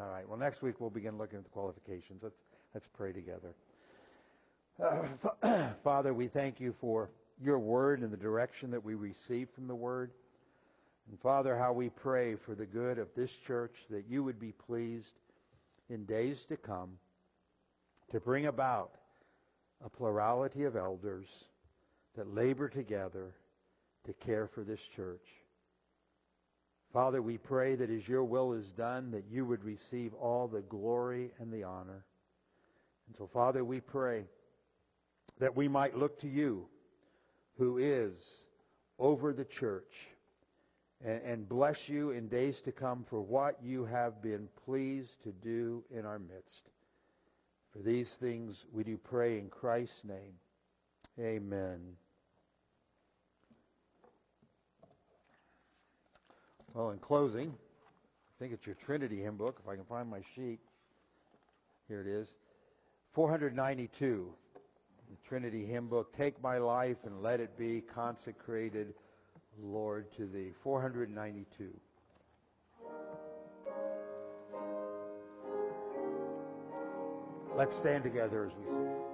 All 0.00 0.08
right. 0.08 0.28
Well, 0.28 0.38
next 0.38 0.62
week 0.62 0.80
we'll 0.80 0.90
begin 0.90 1.18
looking 1.18 1.38
at 1.38 1.44
the 1.44 1.50
qualifications. 1.50 2.22
Let's 2.22 2.38
let's 2.74 2.86
pray 2.96 3.12
together. 3.12 3.54
Uh, 5.42 5.68
Father, 5.84 6.14
we 6.14 6.28
thank 6.28 6.60
you 6.60 6.74
for 6.80 7.10
your 7.42 7.58
word 7.58 8.00
and 8.00 8.12
the 8.12 8.16
direction 8.16 8.70
that 8.70 8.84
we 8.84 8.94
receive 8.94 9.48
from 9.54 9.66
the 9.66 9.74
word. 9.74 10.12
And 11.10 11.18
Father, 11.18 11.58
how 11.58 11.72
we 11.72 11.88
pray 11.88 12.36
for 12.36 12.54
the 12.54 12.66
good 12.66 12.98
of 12.98 13.08
this 13.16 13.34
church 13.34 13.74
that 13.90 14.04
you 14.08 14.22
would 14.22 14.38
be 14.38 14.52
pleased 14.52 15.18
in 15.88 16.04
days 16.04 16.46
to 16.46 16.56
come 16.56 16.90
to 18.12 18.20
bring 18.20 18.46
about 18.46 18.92
a 19.84 19.90
plurality 19.90 20.62
of 20.62 20.76
elders 20.76 21.26
that 22.16 22.32
labor 22.32 22.68
together 22.68 23.34
to 24.06 24.12
care 24.12 24.46
for 24.46 24.62
this 24.62 24.80
church. 24.80 25.26
Father, 26.92 27.20
we 27.20 27.38
pray 27.38 27.74
that 27.74 27.90
as 27.90 28.08
your 28.08 28.22
will 28.22 28.52
is 28.52 28.70
done, 28.70 29.10
that 29.10 29.24
you 29.28 29.44
would 29.44 29.64
receive 29.64 30.14
all 30.14 30.46
the 30.46 30.62
glory 30.62 31.32
and 31.40 31.52
the 31.52 31.64
honor. 31.64 32.04
And 33.08 33.16
so, 33.16 33.26
Father, 33.26 33.64
we 33.64 33.80
pray 33.80 34.26
that 35.40 35.56
we 35.56 35.66
might 35.66 35.98
look 35.98 36.20
to 36.20 36.28
you, 36.28 36.66
who 37.58 37.78
is 37.78 38.44
over 39.00 39.32
the 39.32 39.44
church, 39.44 40.08
and 41.04 41.48
bless 41.48 41.88
you 41.88 42.10
in 42.10 42.28
days 42.28 42.60
to 42.62 42.72
come 42.72 43.04
for 43.08 43.20
what 43.20 43.56
you 43.62 43.84
have 43.86 44.22
been 44.22 44.48
pleased 44.64 45.22
to 45.22 45.32
do 45.32 45.82
in 45.90 46.04
our 46.04 46.18
midst. 46.18 46.62
For 47.72 47.78
these 47.78 48.12
things 48.14 48.64
we 48.72 48.84
do 48.84 48.98
pray 48.98 49.38
in 49.38 49.48
Christ's 49.48 50.04
name. 50.04 50.34
Amen. 51.18 51.80
Well, 56.74 56.90
in 56.90 56.98
closing, 56.98 57.48
I 57.48 58.34
think 58.38 58.52
it's 58.52 58.66
your 58.66 58.76
Trinity 58.76 59.20
hymn 59.20 59.36
book, 59.36 59.60
if 59.62 59.68
I 59.68 59.74
can 59.74 59.84
find 59.84 60.08
my 60.08 60.20
sheet. 60.34 60.60
Here 61.88 62.00
it 62.00 62.06
is. 62.06 62.28
492, 63.12 64.32
the 65.10 65.28
Trinity 65.28 65.66
hymn 65.66 65.88
book. 65.88 66.16
Take 66.16 66.40
my 66.42 66.58
life 66.58 66.98
and 67.04 67.22
let 67.22 67.40
it 67.40 67.58
be 67.58 67.80
consecrated, 67.80 68.94
Lord 69.62 70.10
to 70.16 70.26
thee. 70.26 70.52
492. 70.62 71.70
Let's 77.56 77.76
stand 77.76 78.04
together 78.04 78.46
as 78.46 78.52
we 78.56 78.74
sing. 78.74 79.09